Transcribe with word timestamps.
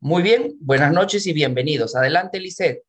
Muy 0.00 0.22
bien, 0.22 0.56
buenas 0.60 0.92
noches 0.92 1.26
y 1.26 1.32
bienvenidos. 1.32 1.96
Adelante, 1.96 2.38
Lisette. 2.38 2.84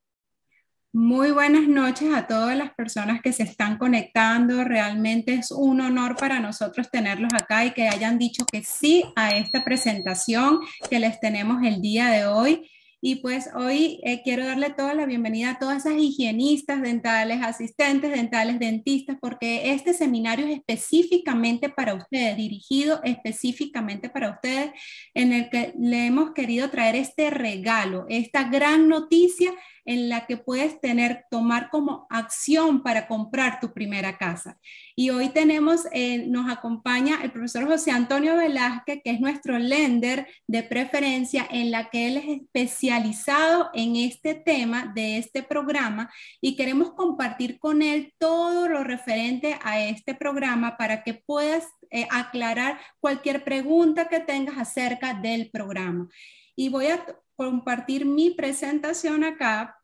Muy 0.93 1.31
buenas 1.31 1.67
noches 1.67 2.13
a 2.13 2.27
todas 2.27 2.55
las 2.55 2.73
personas 2.75 3.21
que 3.21 3.33
se 3.33 3.41
están 3.41 3.79
conectando. 3.79 4.63
Realmente 4.63 5.33
es 5.33 5.49
un 5.49 5.81
honor 5.81 6.15
para 6.15 6.39
nosotros 6.39 6.91
tenerlos 6.91 7.31
acá 7.33 7.65
y 7.65 7.71
que 7.71 7.87
hayan 7.87 8.19
dicho 8.19 8.45
que 8.45 8.63
sí 8.63 9.03
a 9.15 9.35
esta 9.35 9.63
presentación 9.63 10.59
que 10.87 10.99
les 10.99 11.19
tenemos 11.19 11.63
el 11.63 11.81
día 11.81 12.09
de 12.09 12.27
hoy. 12.27 12.69
Y 13.01 13.15
pues 13.17 13.49
hoy 13.55 14.01
eh, 14.03 14.21
quiero 14.23 14.45
darle 14.45 14.71
toda 14.71 14.93
la 14.93 15.05
bienvenida 15.05 15.51
a 15.51 15.59
todas 15.59 15.85
esas 15.85 15.97
higienistas 15.97 16.81
dentales, 16.81 17.41
asistentes 17.41 18.11
dentales, 18.11 18.59
dentistas, 18.59 19.17
porque 19.21 19.71
este 19.71 19.93
seminario 19.93 20.45
es 20.45 20.57
específicamente 20.57 21.69
para 21.69 21.93
ustedes, 21.93 22.35
dirigido 22.35 22.99
específicamente 23.05 24.09
para 24.09 24.31
ustedes, 24.31 24.71
en 25.13 25.31
el 25.31 25.49
que 25.49 25.73
le 25.79 26.07
hemos 26.07 26.31
querido 26.33 26.69
traer 26.69 26.95
este 26.95 27.29
regalo, 27.29 28.05
esta 28.09 28.49
gran 28.49 28.89
noticia 28.89 29.53
en 29.89 30.07
la 30.07 30.27
que 30.27 30.37
puedes 30.37 30.79
tener, 30.79 31.25
tomar 31.31 31.71
como 31.71 32.05
acción 32.11 32.83
para 32.83 33.07
comprar 33.07 33.59
tu 33.59 33.73
primera 33.73 34.19
casa. 34.19 34.59
Y 34.95 35.09
hoy 35.09 35.29
tenemos, 35.29 35.87
eh, 35.91 36.27
nos 36.27 36.47
acompaña 36.47 37.21
el 37.23 37.31
profesor 37.31 37.65
José 37.65 37.89
Antonio 37.89 38.35
Velázquez, 38.35 39.01
que 39.03 39.09
es 39.09 39.19
nuestro 39.19 39.57
lender 39.57 40.27
de 40.45 40.61
preferencia, 40.61 41.47
en 41.49 41.71
la 41.71 41.89
que 41.89 42.07
él 42.07 42.17
es 42.17 42.41
especializado 42.41 43.71
en 43.73 43.95
este 43.95 44.35
tema 44.35 44.91
de 44.93 45.17
este 45.17 45.41
programa 45.41 46.13
y 46.39 46.55
queremos 46.55 46.91
compartir 46.91 47.57
con 47.57 47.81
él 47.81 48.13
todo 48.19 48.69
lo 48.69 48.83
referente 48.83 49.57
a 49.63 49.81
este 49.81 50.13
programa 50.13 50.77
para 50.77 51.01
que 51.01 51.15
puedas 51.15 51.67
eh, 51.89 52.07
aclarar 52.11 52.79
cualquier 52.99 53.43
pregunta 53.43 54.07
que 54.07 54.19
tengas 54.19 54.59
acerca 54.59 55.15
del 55.15 55.49
programa. 55.49 56.07
Y 56.55 56.69
voy 56.69 56.87
a 56.87 57.03
compartir 57.35 58.05
mi 58.05 58.29
presentación 58.29 59.23
acá 59.23 59.78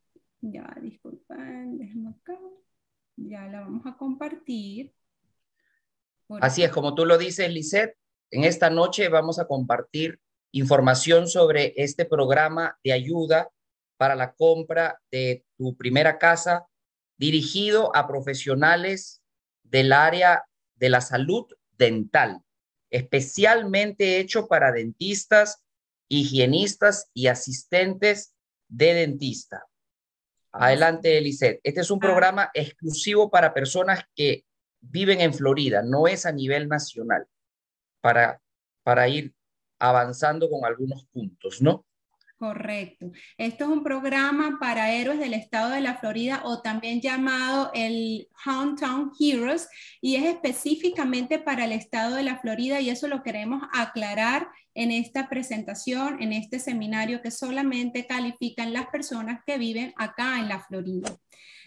ya, 0.51 0.75
disculpen, 0.81 1.77
déjenme 1.77 2.09
acá. 2.09 2.39
Ya 3.17 3.47
la 3.47 3.61
vamos 3.61 3.85
a 3.85 3.95
compartir. 3.97 4.93
Así 6.41 6.63
es, 6.63 6.71
como 6.71 6.95
tú 6.95 7.05
lo 7.05 7.17
dices, 7.17 7.49
Lisette, 7.51 7.97
en 8.31 8.43
esta 8.43 8.69
noche 8.69 9.07
vamos 9.09 9.39
a 9.39 9.47
compartir 9.47 10.19
información 10.51 11.27
sobre 11.27 11.73
este 11.77 12.05
programa 12.05 12.77
de 12.83 12.93
ayuda 12.93 13.49
para 13.97 14.15
la 14.15 14.33
compra 14.33 14.99
de 15.11 15.45
tu 15.57 15.75
primera 15.75 16.17
casa 16.17 16.67
dirigido 17.17 17.95
a 17.95 18.07
profesionales 18.07 19.21
del 19.63 19.93
área 19.93 20.43
de 20.75 20.89
la 20.89 21.01
salud 21.01 21.45
dental, 21.77 22.41
especialmente 22.89 24.19
hecho 24.19 24.47
para 24.47 24.71
dentistas, 24.71 25.63
higienistas 26.09 27.09
y 27.13 27.27
asistentes 27.27 28.35
de 28.67 28.93
dentista. 28.93 29.65
Adelante, 30.59 31.17
Elisette. 31.17 31.59
Este 31.63 31.81
es 31.81 31.91
un 31.91 31.99
ah. 32.01 32.07
programa 32.07 32.51
exclusivo 32.53 33.29
para 33.29 33.53
personas 33.53 34.03
que 34.15 34.45
viven 34.81 35.21
en 35.21 35.33
Florida, 35.33 35.81
no 35.81 36.07
es 36.07 36.25
a 36.25 36.31
nivel 36.31 36.67
nacional, 36.67 37.27
para, 38.01 38.41
para 38.83 39.07
ir 39.07 39.33
avanzando 39.79 40.49
con 40.49 40.63
algunos 40.63 41.05
puntos, 41.05 41.61
¿no? 41.61 41.85
Correcto. 42.37 43.11
Esto 43.37 43.63
es 43.63 43.69
un 43.69 43.81
programa 43.81 44.57
para 44.59 44.91
héroes 44.91 45.19
del 45.19 45.33
estado 45.33 45.69
de 45.69 45.79
la 45.79 45.95
Florida 45.95 46.41
o 46.43 46.61
también 46.61 46.99
llamado 46.99 47.71
el 47.73 48.27
Hometown 48.45 49.13
Heroes 49.17 49.69
y 50.01 50.17
es 50.17 50.25
específicamente 50.25 51.39
para 51.39 51.63
el 51.63 51.71
estado 51.71 52.15
de 52.15 52.23
la 52.23 52.37
Florida 52.39 52.81
y 52.81 52.89
eso 52.89 53.07
lo 53.07 53.23
queremos 53.23 53.61
aclarar 53.71 54.49
en 54.73 54.91
esta 54.91 55.29
presentación, 55.29 56.21
en 56.21 56.33
este 56.33 56.59
seminario 56.59 57.21
que 57.21 57.31
solamente 57.31 58.05
califican 58.05 58.73
las 58.73 58.87
personas 58.87 59.39
que 59.47 59.57
viven 59.57 59.93
acá 59.95 60.37
en 60.39 60.49
la 60.49 60.59
Florida. 60.59 61.15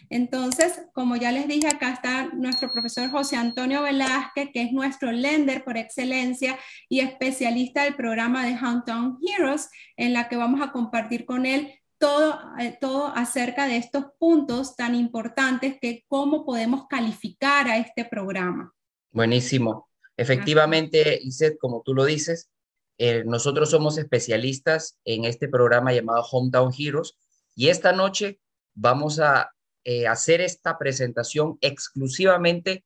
Entonces, 0.09 0.81
como 0.93 1.15
ya 1.15 1.31
les 1.31 1.47
dije, 1.47 1.67
acá 1.67 1.93
está 1.93 2.29
nuestro 2.33 2.71
profesor 2.71 3.09
José 3.11 3.35
Antonio 3.35 3.83
Velázquez, 3.83 4.49
que 4.51 4.63
es 4.63 4.71
nuestro 4.71 5.11
lender 5.11 5.63
por 5.63 5.77
excelencia 5.77 6.57
y 6.89 6.99
especialista 7.01 7.83
del 7.83 7.95
programa 7.95 8.45
de 8.45 8.53
Hometown 8.53 9.19
Heroes, 9.21 9.69
en 9.95 10.13
la 10.13 10.27
que 10.27 10.35
vamos 10.35 10.61
a 10.61 10.71
compartir 10.71 11.25
con 11.25 11.45
él 11.45 11.73
todo, 11.99 12.39
eh, 12.59 12.75
todo 12.79 13.07
acerca 13.15 13.67
de 13.67 13.77
estos 13.77 14.05
puntos 14.17 14.75
tan 14.75 14.95
importantes 14.95 15.77
que 15.79 16.05
cómo 16.07 16.45
podemos 16.45 16.87
calificar 16.87 17.67
a 17.67 17.77
este 17.77 18.05
programa. 18.05 18.73
Buenísimo. 19.11 19.89
Efectivamente, 20.17 21.19
Iset, 21.21 21.57
como 21.59 21.81
tú 21.81 21.93
lo 21.93 22.05
dices, 22.05 22.49
eh, 22.97 23.23
nosotros 23.25 23.69
somos 23.69 23.97
especialistas 23.97 24.97
en 25.05 25.25
este 25.25 25.47
programa 25.47 25.93
llamado 25.93 26.23
Hometown 26.23 26.73
Heroes 26.77 27.17
y 27.55 27.69
esta 27.69 27.93
noche 27.93 28.39
vamos 28.73 29.19
a 29.19 29.51
eh, 29.83 30.07
hacer 30.07 30.41
esta 30.41 30.77
presentación 30.77 31.57
exclusivamente 31.61 32.83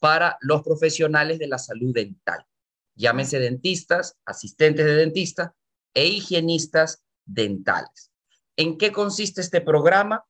para 0.00 0.36
los 0.40 0.62
profesionales 0.62 1.38
de 1.38 1.48
la 1.48 1.58
salud 1.58 1.94
dental. 1.94 2.46
Llámese 2.94 3.38
dentistas, 3.38 4.16
asistentes 4.24 4.84
de 4.84 4.94
dentista 4.94 5.54
e 5.94 6.06
higienistas 6.06 7.02
dentales. 7.24 8.10
¿En 8.56 8.78
qué 8.78 8.92
consiste 8.92 9.40
este 9.40 9.60
programa? 9.60 10.24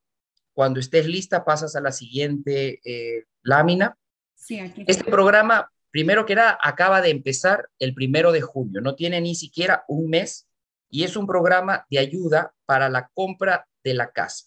Cuando 0.52 0.80
estés 0.80 1.06
lista, 1.06 1.44
pasas 1.44 1.76
a 1.76 1.80
la 1.80 1.92
siguiente 1.92 2.80
eh, 2.84 3.24
lámina. 3.42 3.98
Sí, 4.34 4.60
aquí 4.60 4.84
este 4.86 5.04
programa 5.04 5.70
Primero 5.94 6.26
que 6.26 6.34
nada, 6.34 6.58
acaba 6.60 7.00
de 7.00 7.10
empezar 7.10 7.70
el 7.78 7.94
primero 7.94 8.32
de 8.32 8.40
junio, 8.40 8.80
no 8.80 8.96
tiene 8.96 9.20
ni 9.20 9.36
siquiera 9.36 9.84
un 9.86 10.10
mes 10.10 10.48
y 10.90 11.04
es 11.04 11.16
un 11.16 11.24
programa 11.24 11.86
de 11.88 12.00
ayuda 12.00 12.52
para 12.66 12.88
la 12.88 13.12
compra 13.14 13.68
de 13.84 13.94
la 13.94 14.10
casa. 14.10 14.46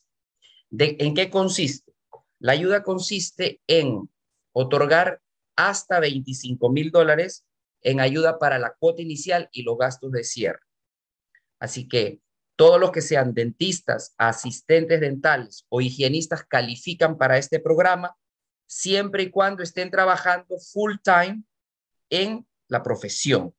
De, 0.70 0.98
¿En 1.00 1.14
qué 1.14 1.30
consiste? 1.30 1.94
La 2.40 2.54
ayuda 2.54 2.84
consiste 2.84 3.62
en 3.68 4.10
otorgar 4.54 5.22
hasta 5.56 6.00
25 6.00 6.70
mil 6.70 6.92
dólares 6.92 7.46
en 7.82 8.00
ayuda 8.00 8.40
para 8.40 8.60
la 8.60 8.76
cuota 8.78 9.02
inicial 9.02 9.50
y 9.52 9.64
los 9.64 9.78
gastos 9.78 10.12
de 10.12 10.24
cierre. 10.24 10.60
Así 11.60 11.88
que 11.88 12.22
todos 12.56 12.80
los 12.80 12.92
que 12.92 13.02
sean 13.02 13.34
dentistas, 13.34 14.14
asistentes 14.18 15.00
dentales 15.00 15.66
o 15.70 15.80
higienistas 15.80 16.44
califican 16.44 17.18
para 17.18 17.38
este 17.38 17.60
programa 17.60 18.16
siempre 18.66 19.24
y 19.24 19.30
cuando 19.30 19.64
estén 19.64 19.90
trabajando 19.92 20.58
full 20.60 20.96
time 21.04 21.44
en 22.10 22.46
la 22.68 22.84
profesión. 22.84 23.54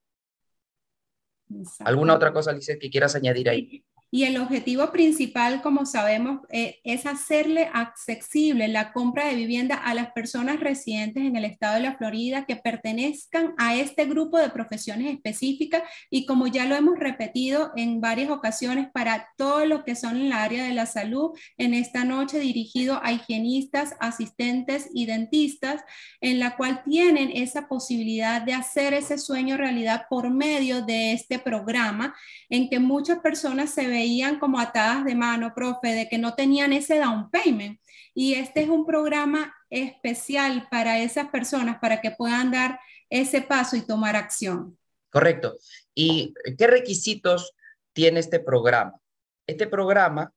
¿Alguna 1.81 2.15
otra 2.15 2.33
cosa, 2.33 2.51
Alicia, 2.51 2.79
que 2.79 2.91
quieras 2.91 3.15
añadir 3.15 3.49
ahí? 3.49 3.85
Y 4.11 4.25
el 4.25 4.39
objetivo 4.39 4.91
principal, 4.91 5.61
como 5.61 5.85
sabemos, 5.85 6.41
eh, 6.51 6.81
es 6.83 7.05
hacerle 7.05 7.69
accesible 7.75 8.67
la 8.67 8.95
compra 8.95 9.27
de 9.27 9.35
vivienda 9.35 9.75
a 9.75 9.93
las 9.93 10.13
personas 10.13 10.61
residentes 10.61 11.25
en 11.25 11.37
el 11.37 11.45
estado 11.45 11.75
de 11.75 11.83
la 11.83 11.99
Florida 11.99 12.47
que 12.47 12.57
pertenezcan 12.57 13.53
a 13.59 13.77
este 13.77 14.07
grupo 14.07 14.39
de 14.39 14.49
profesiones 14.49 15.13
específicas. 15.13 15.83
Y 16.09 16.25
como 16.25 16.47
ya 16.47 16.65
lo 16.65 16.75
hemos 16.75 16.99
repetido 16.99 17.71
en 17.77 18.01
varias 18.01 18.31
ocasiones 18.31 18.89
para 18.95 19.29
todo 19.37 19.67
lo 19.67 19.85
que 19.85 19.95
son 19.95 20.17
en 20.17 20.27
el 20.27 20.33
área 20.33 20.65
de 20.65 20.73
la 20.73 20.87
salud, 20.87 21.33
en 21.59 21.75
esta 21.75 22.05
noche 22.05 22.39
dirigido 22.39 23.01
a 23.03 23.13
higienistas, 23.13 23.95
asistentes 24.01 24.89
y 24.95 25.05
dentistas, 25.05 25.83
en 26.23 26.39
la 26.39 26.57
cual 26.57 26.83
tienen 26.83 27.31
esa 27.35 27.69
posibilidad 27.69 28.41
de 28.41 28.55
hacer 28.55 28.95
ese 28.95 29.19
sueño 29.19 29.59
realidad 29.59 30.07
por 30.09 30.31
medio 30.31 30.81
de 30.81 31.13
este 31.13 31.39
programa 31.39 32.15
en 32.49 32.71
que 32.71 32.79
muchas 32.79 33.19
personas 33.19 33.69
se 33.69 33.87
ven 33.87 33.98
veían 33.99 34.39
como 34.39 34.61
atadas 34.61 35.05
de 35.05 35.17
mano, 35.17 35.53
profe, 35.55 35.89
de 35.89 36.09
que 36.09 36.19
no 36.19 36.35
tenían 36.35 36.73
ese 36.73 36.99
down 36.99 37.31
payment. 37.31 37.81
Y 38.15 38.35
este 38.35 38.63
es 38.63 38.69
un 38.69 38.87
programa 38.87 39.53
especial 39.71 40.69
para 40.71 41.01
esas 41.01 41.29
personas, 41.31 41.79
para 41.81 42.01
que 42.01 42.13
puedan 42.13 42.53
dar 42.53 42.79
ese 43.11 43.43
paso 43.43 43.75
y 43.77 43.83
tomar 43.83 44.15
acción. 44.15 44.79
Correcto. 45.11 45.59
¿Y 45.95 46.33
qué 46.57 46.67
requisitos 46.69 47.55
tiene 47.93 48.21
este 48.21 48.39
programa? 48.39 49.01
Este 49.49 49.67
programa 49.67 50.33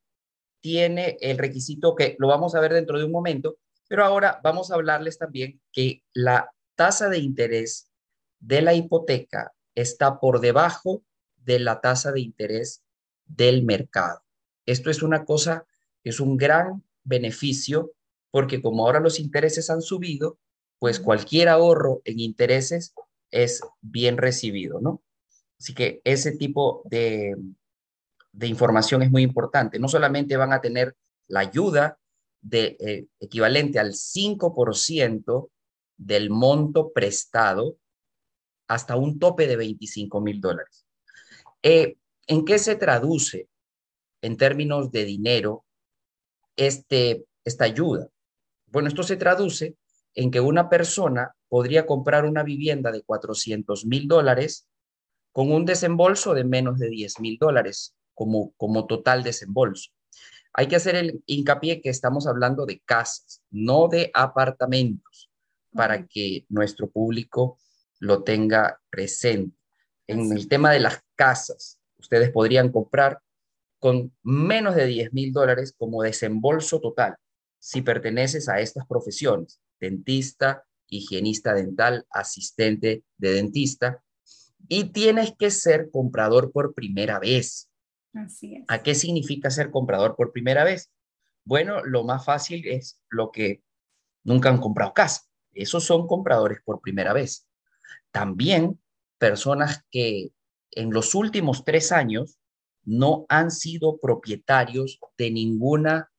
tiene 0.60 1.18
el 1.22 1.38
requisito 1.38 1.96
que 1.96 2.16
lo 2.18 2.28
vamos 2.28 2.56
a 2.56 2.62
ver 2.62 2.74
dentro 2.74 2.98
de 2.98 3.06
un 3.06 3.12
momento, 3.12 3.57
pero 3.88 4.04
ahora 4.04 4.40
vamos 4.44 4.72
a 4.72 4.75
hablarles 4.75 5.19
también 5.19 5.62
que 5.72 6.02
la 6.14 6.50
tasa 6.75 7.10
de 7.10 7.19
interés 7.19 7.92
de 8.40 8.64
la 8.64 8.74
hipoteca 8.74 9.54
está 9.75 10.19
por 10.19 10.40
debajo 10.40 11.04
de 11.36 11.60
la 11.60 11.80
tasa 11.80 12.12
de 12.12 12.22
interés 12.22 12.84
del 13.36 13.63
mercado. 13.63 14.22
Esto 14.66 14.89
es 14.89 15.04
una 15.04 15.25
cosa, 15.25 15.66
es 16.04 16.19
un 16.19 16.38
gran 16.38 16.83
beneficio 17.04 17.92
porque 18.31 18.62
como 18.62 18.86
ahora 18.86 19.00
los 19.00 19.19
intereses 19.19 19.69
han 19.69 19.81
subido, 19.81 20.38
pues 20.80 21.00
cualquier 21.00 21.50
ahorro 21.50 22.01
en 22.06 22.19
intereses 22.19 22.94
es 23.30 23.62
bien 23.81 24.18
recibido, 24.18 24.80
¿no? 24.80 25.01
Así 25.60 25.74
que 25.74 26.01
ese 26.04 26.31
tipo 26.31 26.81
de, 26.86 27.36
de 28.31 28.48
información 28.48 29.01
es 29.04 29.12
muy 29.12 29.22
importante. 29.22 29.80
No 29.80 29.88
solamente 29.88 30.38
van 30.38 30.54
a 30.54 30.62
tener 30.62 30.95
la 31.28 31.42
ayuda 31.42 32.00
de, 32.42 32.78
eh, 32.80 33.07
equivalente 33.19 33.80
al 33.80 33.94
5% 33.94 35.50
del 35.98 36.30
monto 36.30 36.92
prestado 36.92 37.78
hasta 38.68 38.95
un 38.95 39.19
tope 39.19 39.48
de 39.48 39.57
25 39.57 40.22
mil 40.22 40.42
dólares. 40.42 40.86
Eh, 41.62 41.98
¿En 42.27 42.45
qué 42.45 42.59
se 42.59 42.75
traduce 42.75 43.47
en 44.21 44.38
términos 44.38 44.91
de 44.91 45.06
dinero 45.06 45.65
este, 46.56 47.25
esta 47.44 47.65
ayuda? 47.65 48.09
Bueno, 48.68 48.88
esto 48.88 49.03
se 49.03 49.18
traduce 49.18 49.75
en 50.13 50.31
que 50.31 50.39
una 50.39 50.69
persona 50.69 51.35
podría 51.50 51.85
comprar 51.85 52.25
una 52.25 52.44
vivienda 52.44 52.91
de 52.91 53.03
400 53.03 53.85
mil 53.85 54.07
dólares 54.07 54.68
con 55.31 55.51
un 55.51 55.65
desembolso 55.65 56.33
de 56.33 56.44
menos 56.44 56.79
de 56.79 56.89
10 56.89 57.19
mil 57.19 57.38
dólares 57.39 57.95
como, 58.13 58.51
como 58.57 58.85
total 58.85 59.23
desembolso. 59.23 59.91
Hay 60.53 60.68
que 60.68 60.75
hacer 60.75 60.95
el 60.95 61.23
hincapié 61.25 61.81
que 61.81 61.89
estamos 61.89 62.27
hablando 62.27 62.65
de 62.65 62.81
casas, 62.81 63.41
no 63.50 63.88
de 63.88 64.12
apartamentos, 64.13 65.29
para 65.73 66.06
que 66.06 66.45
nuestro 66.50 66.89
público 66.89 67.57
lo 68.00 68.23
tenga 68.23 68.81
presente. 68.89 69.56
En 70.07 70.31
el 70.33 70.50
tema 70.50 70.71
de 70.71 70.81
las 70.81 71.01
casas, 71.15 71.81
ustedes 72.01 72.31
podrían 72.31 72.71
comprar 72.71 73.19
con 73.80 74.13
menos 74.21 74.75
de 74.75 74.86
10 74.86 75.13
mil 75.13 75.31
dólares 75.31 75.74
como 75.77 76.03
desembolso 76.03 76.80
total 76.80 77.15
si 77.57 77.81
perteneces 77.81 78.50
a 78.50 78.59
estas 78.59 78.86
profesiones, 78.88 79.62
dentista, 79.80 80.65
higienista 80.88 81.53
dental, 81.53 82.06
asistente 82.09 83.03
de 83.18 83.33
dentista, 83.33 84.03
y 84.68 84.86
tienes 84.86 85.33
que 85.38 85.51
ser 85.51 85.89
comprador 85.92 86.51
por 86.51 86.74
primera 86.74 87.19
vez. 87.19 87.69
Así 88.13 88.56
es. 88.56 88.65
¿A 88.68 88.83
qué 88.83 88.94
significa 88.94 89.50
ser 89.50 89.71
comprador 89.71 90.15
por 90.15 90.31
primera 90.31 90.63
vez? 90.63 90.92
Bueno, 91.45 91.83
lo 91.83 92.04
más 92.04 92.25
fácil 92.25 92.68
es 92.68 93.01
lo 93.09 93.31
que 93.31 93.63
nunca 94.24 94.50
han 94.50 94.59
comprado 94.59 94.94
casa. 94.94 95.21
Esos 95.54 95.83
son 95.83 96.07
compradores 96.07 96.59
por 96.63 96.81
primera 96.81 97.13
vez. 97.13 97.47
También 98.12 98.80
personas 99.18 99.83
que 99.92 100.31
en 100.71 100.91
los 100.91 101.15
últimos 101.15 101.63
tres 101.63 101.91
años 101.91 102.38
no 102.83 103.25
han 103.29 103.51
sido 103.51 104.00
propietarios 104.00 105.00
de 105.18 105.31
ninguna 105.31 106.12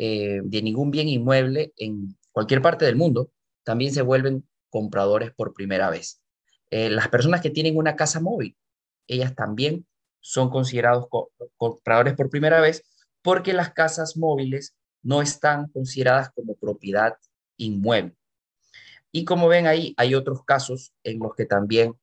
eh, 0.00 0.42
de 0.44 0.62
ningún 0.62 0.92
bien 0.92 1.08
inmueble 1.08 1.72
en 1.76 2.16
cualquier 2.30 2.62
parte 2.62 2.84
del 2.84 2.94
mundo, 2.94 3.32
también 3.64 3.92
se 3.92 4.02
vuelven 4.02 4.48
compradores 4.70 5.32
por 5.34 5.54
primera 5.54 5.90
vez. 5.90 6.22
Eh, 6.70 6.88
las 6.88 7.08
personas 7.08 7.40
que 7.40 7.50
tienen 7.50 7.76
una 7.76 7.96
casa 7.96 8.20
móvil, 8.20 8.56
ellas 9.08 9.34
también 9.34 9.88
son 10.20 10.50
considerados 10.50 11.08
compradores 11.56 12.14
por 12.14 12.30
primera 12.30 12.60
vez 12.60 12.84
porque 13.22 13.52
las 13.52 13.72
casas 13.72 14.16
móviles 14.16 14.76
no 15.02 15.20
están 15.20 15.68
consideradas 15.70 16.30
como 16.30 16.54
propiedad 16.54 17.14
inmueble. 17.56 18.14
Y 19.10 19.24
como 19.24 19.48
ven 19.48 19.66
ahí, 19.66 19.94
hay 19.96 20.14
otros 20.14 20.44
casos 20.44 20.92
en 21.02 21.18
los 21.18 21.34
que 21.34 21.44
también 21.44 21.94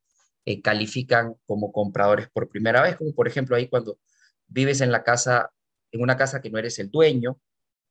eh, 0.45 0.61
califican 0.61 1.35
como 1.45 1.71
compradores 1.71 2.29
por 2.29 2.49
primera 2.49 2.81
vez, 2.81 2.95
como 2.95 3.13
por 3.13 3.27
ejemplo 3.27 3.55
ahí 3.55 3.67
cuando 3.67 3.99
vives 4.47 4.81
en 4.81 4.91
la 4.91 5.03
casa, 5.03 5.51
en 5.91 6.01
una 6.01 6.17
casa 6.17 6.41
que 6.41 6.49
no 6.49 6.59
eres 6.59 6.79
el 6.79 6.89
dueño, 6.91 7.39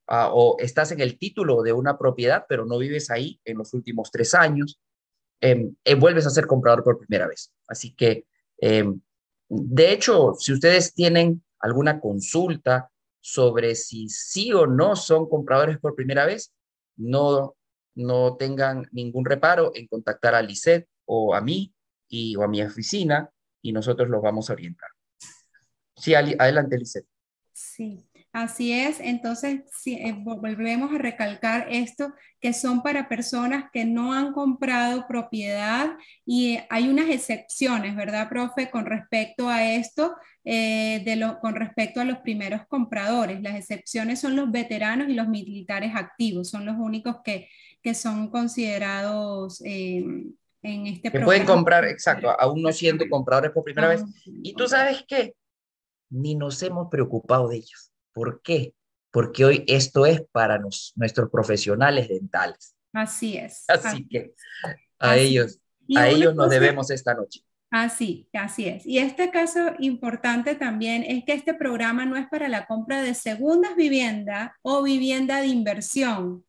ah, 0.07 0.31
o 0.33 0.57
estás 0.59 0.93
en 0.93 1.01
el 1.01 1.19
título 1.19 1.63
de 1.63 1.73
una 1.73 1.99
propiedad, 1.99 2.47
pero 2.49 2.65
no 2.65 2.79
vives 2.79 3.11
ahí 3.11 3.41
en 3.45 3.59
los 3.59 3.75
últimos 3.75 4.11
tres 4.11 4.35
años, 4.35 4.81
em, 5.41 5.75
eh, 5.85 5.95
vuelves 5.95 6.27
a 6.27 6.31
ser 6.31 6.47
comprador 6.47 6.85
por 6.85 6.99
primera 6.99 7.27
vez. 7.27 7.53
Así 7.69 7.95
que 7.95 8.27
em, 8.59 9.01
de 9.49 9.93
hecho, 9.93 10.35
si 10.39 10.53
ustedes 10.53 10.95
tienen 10.95 11.43
alguna 11.59 12.01
consulta 12.01 12.91
sobre 13.21 13.75
si 13.75 14.09
sí 14.09 14.53
o 14.53 14.67
no 14.67 14.97
son 14.97 15.29
compradores 15.29 15.79
por 15.79 15.95
primera 15.95 16.27
vez, 16.27 16.53
no, 16.97 17.57
no 17.95 18.37
tengan 18.37 18.89
ningún 18.93 19.25
reparo 19.25 19.73
en 19.75 19.87
contactar 19.87 20.35
a 20.35 20.43
Lisette 20.43 20.89
o 21.07 21.35
a 21.35 21.41
mí 21.41 21.74
y, 22.15 22.37
o 22.37 22.43
a 22.43 22.49
mi 22.49 22.63
oficina 22.63 23.29
y 23.61 23.73
nosotros 23.73 24.09
los 24.09 24.23
vamos 24.23 24.49
a 24.49 24.53
orientar. 24.53 24.89
Sí, 25.97 26.15
adelante, 26.15 26.79
Lisette. 26.79 27.07
Sí. 27.53 28.09
Así 28.33 28.73
es, 28.73 28.99
entonces 28.99 29.61
si, 29.71 29.95
eh, 29.95 30.13
volvemos 30.13 30.93
a 30.93 30.99
recalcar 30.99 31.69
esto, 31.71 32.13
que 32.41 32.53
son 32.53 32.83
para 32.83 33.09
personas 33.09 33.67
que 33.73 33.85
no 33.85 34.13
han 34.13 34.33
comprado 34.33 35.07
propiedad 35.07 35.93
y 36.27 36.59
hay 36.69 36.89
unas 36.89 37.11
excepciones, 37.11 37.95
¿verdad, 37.95 38.29
profe? 38.29 38.71
Con 38.71 38.87
respecto 38.87 39.49
a 39.49 39.65
esto, 39.65 40.17
eh, 40.45 41.01
de 41.05 41.15
lo, 41.15 41.39
con 41.39 41.55
respecto 41.55 42.01
a 42.01 42.05
los 42.05 42.19
primeros 42.19 42.63
compradores. 42.67 43.41
Las 43.41 43.55
excepciones 43.55 44.21
son 44.21 44.35
los 44.35 44.51
veteranos 44.51 45.09
y 45.09 45.15
los 45.15 45.29
militares 45.29 45.93
activos, 45.95 46.51
son 46.51 46.67
los 46.67 46.75
únicos 46.77 47.19
que, 47.25 47.49
que 47.83 47.95
son 47.95 48.31
considerados... 48.31 49.63
En 50.65 50.87
este 50.87 51.13
que 51.13 51.21
pueden 51.21 51.45
comprar, 51.45 51.85
exacto, 51.85 52.31
aún 52.41 52.63
no 52.63 52.73
siendo 52.73 53.07
compradores 53.11 53.51
por 53.51 53.65
primera 53.65 53.89
vez. 53.89 54.03
Y 54.25 54.55
tú 54.55 54.67
sabes 54.67 55.05
qué, 55.07 55.35
ni 56.09 56.35
nos 56.35 56.63
hemos 56.63 56.89
preocupado 56.91 57.49
de 57.49 57.57
ellos. 57.57 57.93
¿Por 58.15 58.41
qué? 58.41 58.73
Porque 59.11 59.45
hoy 59.45 59.65
esto 59.69 60.07
es 60.07 60.23
para 60.33 60.59
nuestros 60.59 61.31
profesionales 61.31 62.09
dentales. 62.09 62.75
Así 62.95 63.37
es. 63.37 63.65
Así, 63.69 64.09
que 64.09 64.33
a 64.99 65.19
ellos, 65.19 65.61
a 65.95 66.09
ellos 66.09 66.35
nos 66.35 66.49
debemos 66.49 66.91
esta 66.91 67.13
noche. 67.13 67.41
Así, 67.71 68.29
así 68.33 68.67
es. 68.67 68.87
Y 68.87 68.99
este 68.99 69.31
caso 69.31 69.73
importante 69.81 70.55
también 70.55 71.03
es 71.03 71.25
que 71.25 71.33
este 71.33 71.53
programa 71.53 72.07
no 72.07 72.17
es 72.17 72.27
para 72.29 72.49
la 72.49 72.67
compra 72.67 73.03
de 73.03 73.15
segundas 73.15 73.77
viviendas 73.77 74.53
o 74.63 74.83
vivienda 74.83 75.41
de 75.41 75.49
inversión. 75.49 76.45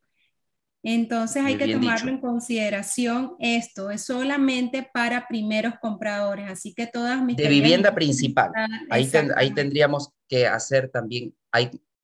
Entonces 0.88 1.44
hay 1.44 1.58
que 1.58 1.74
tomarlo 1.74 2.12
en 2.12 2.20
consideración 2.20 3.36
esto, 3.40 3.90
es 3.90 4.04
solamente 4.04 4.88
para 4.94 5.28
primeros 5.28 5.74
compradores, 5.82 6.48
así 6.48 6.76
que 6.76 6.86
todas 6.86 7.24
mis... 7.24 7.36
De 7.38 7.48
vivienda 7.48 7.96
principal, 7.96 8.52
ahí, 8.92 9.12
ahí 9.36 9.52
tendríamos 9.52 10.12
que 10.28 10.46
hacer 10.46 10.90
también 10.90 11.34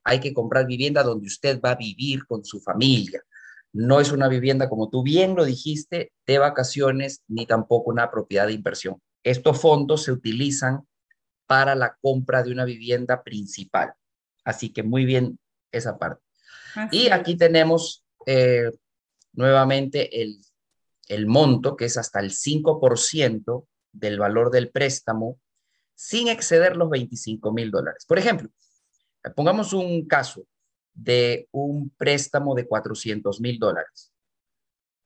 hay, 0.03 0.19
que 0.19 0.33
comprar 0.33 0.65
vivienda 0.65 1.03
donde 1.03 1.27
usted 1.27 1.59
va 1.61 1.71
a 1.71 1.75
vivir 1.75 2.25
con 2.25 2.43
su 2.43 2.59
familia. 2.59 3.21
No 3.73 3.99
es 3.99 4.11
una 4.11 4.27
vivienda, 4.27 4.67
como 4.67 4.89
tú 4.89 5.03
bien 5.03 5.35
lo 5.35 5.45
dijiste, 5.45 6.11
de 6.25 6.39
vacaciones, 6.39 7.21
ni 7.27 7.45
tampoco 7.45 7.91
una 7.91 8.09
propiedad 8.09 8.47
de 8.47 8.53
inversión. 8.53 9.01
Estos 9.23 9.61
fondos 9.61 10.03
se 10.03 10.11
utilizan 10.11 10.87
para 11.45 11.75
la 11.75 11.97
compra 12.01 12.43
de 12.43 12.51
una 12.51 12.65
vivienda 12.65 13.23
principal. 13.23 13.93
Así 14.43 14.69
que 14.69 14.83
muy 14.83 15.05
bien 15.05 15.37
esa 15.71 15.97
parte. 15.97 16.23
y 16.91 17.09
aquí 17.09 17.35
tenemos 17.35 18.05
eh, 18.25 18.71
nuevamente 19.33 20.21
el, 20.21 20.39
el 21.07 21.27
monto, 21.27 21.75
que 21.75 21.85
es 21.85 21.97
hasta 21.97 22.19
el 22.19 22.31
5% 22.31 23.65
del 23.91 24.19
valor 24.19 24.51
del 24.51 24.69
préstamo, 24.69 25.39
sin 25.95 26.27
exceder 26.27 26.77
los 26.77 26.89
25 26.89 27.51
mil 27.51 27.71
dólares. 27.71 28.05
Por 28.07 28.17
ejemplo, 28.17 28.49
Pongamos 29.35 29.73
un 29.73 30.07
caso 30.07 30.45
de 30.93 31.47
un 31.51 31.91
préstamo 31.91 32.55
de 32.55 32.67
400 32.67 33.39
mil 33.39 33.59
dólares. 33.59 34.11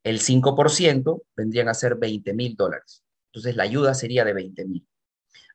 El 0.03 0.19
5% 0.19 1.24
vendrían 1.36 1.67
a 1.67 1.74
ser 1.74 1.95
20 1.95 2.34
mil 2.34 2.55
dólares. 2.55 3.03
Entonces 3.27 3.55
la 3.55 3.63
ayuda 3.63 3.93
sería 3.93 4.24
de 4.24 4.34
20 4.34 4.65
mil. 4.65 4.88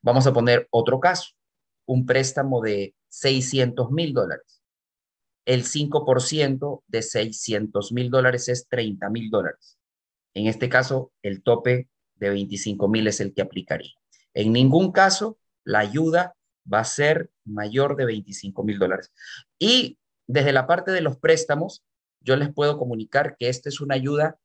Vamos 0.02 0.26
a 0.26 0.32
poner 0.32 0.66
otro 0.70 1.00
caso, 1.00 1.30
un 1.86 2.04
préstamo 2.04 2.60
de 2.60 2.94
600 3.08 3.90
mil 3.90 4.12
dólares. 4.12 4.59
El 5.44 5.64
5% 5.64 6.82
de 6.86 7.02
600 7.02 7.92
mil 7.92 8.10
dólares 8.10 8.48
es 8.48 8.68
30 8.68 9.08
mil 9.10 9.30
dólares. 9.30 9.78
En 10.34 10.46
este 10.46 10.68
caso, 10.68 11.12
el 11.22 11.42
tope 11.42 11.88
de 12.16 12.30
25 12.30 12.88
mil 12.88 13.06
es 13.06 13.20
el 13.20 13.34
que 13.34 13.42
aplicaría. 13.42 13.92
En 14.34 14.52
ningún 14.52 14.92
caso, 14.92 15.38
la 15.64 15.80
ayuda 15.80 16.36
va 16.72 16.80
a 16.80 16.84
ser 16.84 17.30
mayor 17.44 17.96
de 17.96 18.04
25 18.04 18.62
mil 18.62 18.78
dólares. 18.78 19.12
Y 19.58 19.98
desde 20.26 20.52
la 20.52 20.66
parte 20.66 20.92
de 20.92 21.00
los 21.00 21.16
préstamos, 21.16 21.82
yo 22.20 22.36
les 22.36 22.52
puedo 22.52 22.78
comunicar 22.78 23.36
que 23.38 23.48
esta 23.48 23.68
es 23.68 23.80
una 23.80 23.94
ayuda 23.94 24.38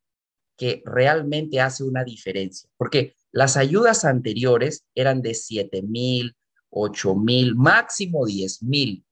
que 0.58 0.82
realmente 0.86 1.60
hace 1.60 1.84
una 1.84 2.04
diferencia, 2.04 2.70
porque 2.78 3.16
las 3.32 3.58
ayudas 3.58 4.06
anteriores 4.06 4.86
eran 4.96 5.22
de 5.22 5.34
7 5.34 5.82
mil, 5.82 6.36
8 6.70 7.16
mil, 7.16 7.56
máximo 7.56 8.26
10 8.26 8.64
mil, 8.64 9.04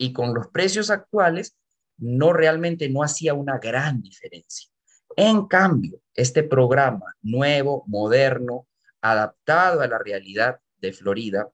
y 0.00 0.14
con 0.14 0.32
los 0.32 0.48
precios 0.48 0.88
actuales 0.88 1.58
no 1.98 2.32
realmente 2.32 2.88
no 2.88 3.02
hacía 3.02 3.34
una 3.34 3.58
gran 3.58 4.00
diferencia. 4.00 4.70
En 5.14 5.46
cambio, 5.46 6.00
este 6.14 6.42
programa 6.42 7.14
nuevo, 7.20 7.84
moderno, 7.86 8.66
adaptado 9.02 9.82
a 9.82 9.86
la 9.86 9.98
realidad 9.98 10.58
de 10.78 10.94
Florida, 10.94 11.50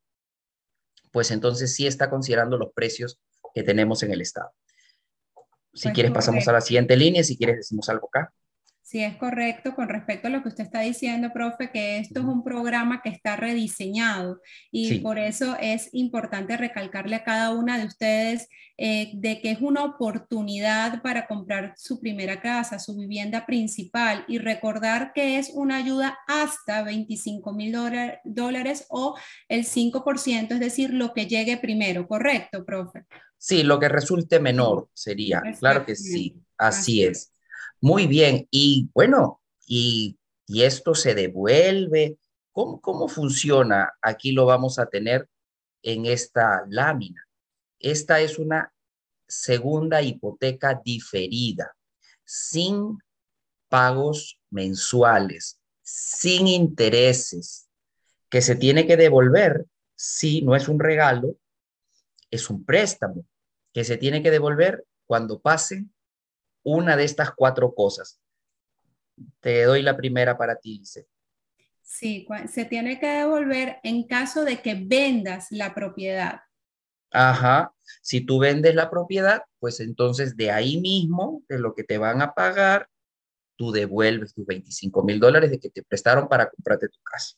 pues 1.11 1.33
entonces 1.33 1.75
sí 1.75 1.89
está 1.89 2.09
considerando 2.09 2.57
los 2.57 2.73
precios 2.73 3.19
que 3.53 3.65
tenemos 3.65 4.05
en 4.05 4.13
el 4.13 4.21
estado. 4.21 4.53
Si 5.75 5.89
pues 5.89 5.95
quieres, 5.95 6.13
pasamos 6.13 6.47
a 6.47 6.53
la 6.53 6.61
siguiente 6.61 6.97
línea. 6.97 7.25
Si 7.25 7.37
quieres, 7.37 7.57
decimos 7.57 7.89
algo 7.89 8.07
acá. 8.07 8.33
Sí, 8.87 9.03
es 9.03 9.17
correcto 9.17 9.75
con 9.75 9.89
respecto 9.89 10.29
a 10.29 10.31
lo 10.31 10.45
que 10.45 10.49
usted 10.49 10.63
está 10.63 10.79
diciendo, 10.79 11.33
profe, 11.33 11.73
que 11.73 11.99
esto 11.99 12.21
es 12.21 12.25
un 12.25 12.45
programa 12.45 13.03
que 13.03 13.09
está 13.09 13.35
rediseñado. 13.35 14.41
Y 14.71 15.01
por 15.01 15.19
eso 15.19 15.57
es 15.61 15.89
importante 15.91 16.57
recalcarle 16.57 17.17
a 17.17 17.25
cada 17.25 17.51
una 17.51 17.81
de 17.81 17.87
ustedes 17.87 18.49
eh, 18.79 19.11
de 19.15 19.41
que 19.41 19.51
es 19.51 19.61
una 19.61 19.83
oportunidad 19.83 21.03
para 21.03 21.27
comprar 21.27 21.75
su 21.77 21.99
primera 21.99 22.41
casa, 22.41 22.79
su 22.79 22.97
vivienda 22.97 23.45
principal 23.45 24.25
y 24.29 24.39
recordar 24.39 25.11
que 25.13 25.39
es 25.39 25.51
una 25.53 25.79
ayuda 25.79 26.17
hasta 26.29 26.85
25 26.85 27.55
mil 27.55 27.77
dólares 28.23 28.87
o 28.89 29.17
el 29.49 29.65
5%, 29.65 30.53
es 30.53 30.61
decir, 30.61 30.95
lo 30.95 31.13
que 31.13 31.27
llegue 31.27 31.57
primero, 31.57 32.07
¿correcto, 32.07 32.65
profe? 32.65 33.03
Sí, 33.37 33.65
lo 33.65 33.81
que 33.81 33.89
resulte 33.89 34.39
menor 34.39 34.89
sería, 34.95 35.43
claro 35.59 35.85
que 35.85 35.97
sí, 35.97 36.37
así 36.57 37.03
es. 37.03 37.33
Muy 37.81 38.07
bien, 38.07 38.49
y 38.51 38.89
bueno, 38.95 39.41
y, 39.67 40.19
esto 40.49 40.95
se 40.95 41.15
devuelve. 41.15 42.19
¿Cómo, 42.53 42.81
¿Cómo 42.81 43.09
funciona? 43.09 43.93
Aquí 44.01 44.33
lo 44.33 44.47
vamos 44.47 44.79
a 44.79 44.87
tener 44.87 45.29
en 45.83 46.07
esta 46.07 46.65
lámina. 46.69 47.27
Esta 47.79 48.21
es 48.21 48.39
una 48.39 48.73
segunda 49.27 50.03
hipoteca 50.03 50.81
diferida, 50.85 51.77
sin 52.25 52.99
pagos 53.69 54.41
mensuales, 54.51 55.61
sin 55.83 56.47
intereses, 56.47 57.69
que 58.29 58.41
se 58.41 58.55
tiene 58.55 58.87
que 58.87 58.97
devolver 58.97 59.67
si 59.95 60.43
no 60.43 60.55
es 60.55 60.69
un 60.69 60.79
regalo, 60.79 61.37
es 62.31 62.51
un 62.51 62.65
préstamo, 62.65 63.27
que 63.73 63.85
se 63.85 63.97
tiene 63.97 64.23
que 64.23 64.31
devolver 64.31 64.85
cuando 65.07 65.41
pasen 65.41 65.93
una 66.67 66.97
de 66.97 67.05
estas 67.05 67.31
cuatro 67.31 67.73
cosas. 67.75 68.21
Te 69.41 69.63
doy 69.63 69.83
la 69.83 69.97
primera 69.97 70.37
para 70.37 70.57
ti, 70.57 70.81
dice. 70.81 71.07
Sí, 71.81 72.27
se 72.49 72.65
tiene 72.65 72.99
que 72.99 73.07
devolver 73.07 73.79
en 73.85 74.03
caso 74.09 74.45
de 74.45 74.61
que 74.61 74.75
vendas 74.75 75.47
la 75.51 75.73
propiedad. 75.75 76.41
Ajá, 77.13 77.73
si 78.03 78.21
tú 78.21 78.41
vendes 78.41 78.75
la 78.75 78.91
propiedad, 78.91 79.45
pues 79.61 79.79
entonces 79.79 80.37
de 80.37 80.51
ahí 80.51 80.81
mismo, 80.81 81.45
de 81.49 81.61
lo 81.61 81.73
que 81.75 81.85
te 81.85 81.99
van 81.99 82.21
a 82.21 82.35
pagar, 82.35 82.89
tú 83.55 83.71
devuelves 83.71 84.35
tus 84.35 84.45
25 84.45 85.05
mil 85.05 85.21
dólares 85.21 85.53
de 85.53 85.61
que 85.61 85.71
te 85.71 85.85
prestaron 85.85 86.29
para 86.29 86.51
comprarte 86.51 86.89
tu 86.89 86.99
casa. 87.01 87.37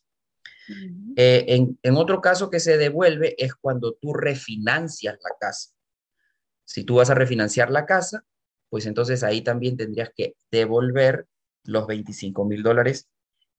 Eh, 1.15 1.45
en, 1.47 1.79
en, 1.83 1.97
otro 1.97 2.19
caso 2.19 2.49
que 2.49 2.59
se 2.59 2.77
devuelve 2.77 3.35
es 3.37 3.53
cuando 3.55 3.93
tú 3.93 4.13
refinancias 4.13 5.17
la 5.23 5.31
casa. 5.39 5.69
Si 6.65 6.83
tú 6.83 6.95
vas 6.95 7.09
a 7.09 7.15
refinanciar 7.15 7.71
la 7.71 7.85
casa, 7.85 8.23
pues 8.69 8.85
entonces 8.85 9.23
ahí 9.23 9.41
también 9.41 9.77
tendrías 9.77 10.11
que 10.15 10.35
devolver 10.51 11.27
los 11.63 11.87
25 11.87 12.45
mil 12.45 12.63
dólares 12.63 13.07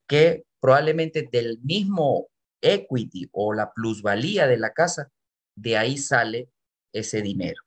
que 0.07 0.45
probablemente 0.61 1.29
del 1.31 1.59
mismo 1.62 2.29
equity 2.61 3.29
o 3.33 3.55
la 3.55 3.73
plusvalía 3.73 4.47
de 4.47 4.59
la 4.59 4.73
casa, 4.73 5.11
de 5.57 5.76
ahí 5.76 5.97
sale 5.97 6.50
ese 6.93 7.23
dinero. 7.23 7.62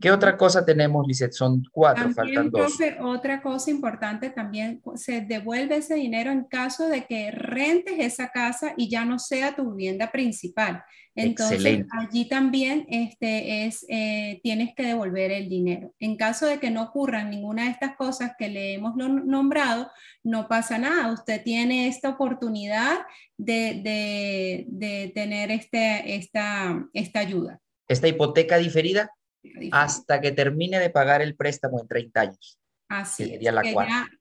¿Qué 0.00 0.10
otra 0.10 0.36
cosa 0.36 0.64
tenemos, 0.64 1.06
Lizeth? 1.06 1.32
Son 1.32 1.62
cuatro, 1.72 2.10
faltan 2.12 2.50
dos. 2.50 2.78
otra 3.00 3.40
cosa 3.40 3.70
importante 3.70 4.30
también, 4.30 4.82
se 4.94 5.22
devuelve 5.22 5.76
ese 5.76 5.94
dinero 5.94 6.30
en 6.30 6.44
caso 6.44 6.88
de 6.88 7.06
que 7.06 7.30
rentes 7.30 7.94
esa 7.98 8.28
casa 8.28 8.74
y 8.76 8.90
ya 8.90 9.04
no 9.04 9.18
sea 9.18 9.54
tu 9.54 9.72
vivienda 9.72 10.10
principal. 10.12 10.82
Entonces, 11.16 11.86
allí 11.98 12.28
también 12.28 12.84
este, 12.90 13.64
es, 13.64 13.86
eh, 13.88 14.38
tienes 14.42 14.74
que 14.74 14.82
devolver 14.82 15.32
el 15.32 15.48
dinero. 15.48 15.94
En 15.98 16.16
caso 16.16 16.44
de 16.44 16.60
que 16.60 16.70
no 16.70 16.82
ocurran 16.82 17.30
ninguna 17.30 17.64
de 17.64 17.70
estas 17.70 17.96
cosas 17.96 18.32
que 18.38 18.50
le 18.50 18.74
hemos 18.74 18.96
nombrado, 18.96 19.90
no 20.22 20.46
pasa 20.46 20.76
nada. 20.76 21.10
Usted 21.10 21.42
tiene 21.42 21.88
esta 21.88 22.10
oportunidad 22.10 22.98
de, 23.38 24.66
de, 24.68 25.12
tener 25.14 25.50
este, 25.50 26.16
esta, 26.16 26.86
esta 26.92 27.20
ayuda. 27.20 27.60
Esta 27.88 28.08
hipoteca 28.08 28.58
diferida 28.58 29.10
hasta 29.72 30.20
que 30.20 30.32
termine 30.32 30.78
de 30.78 30.90
pagar 30.90 31.22
el 31.22 31.34
préstamo 31.36 31.80
en 31.80 31.88
30 31.88 32.20
años. 32.20 32.58
Así 32.88 33.26
sería 33.26 33.50
la 33.50 33.62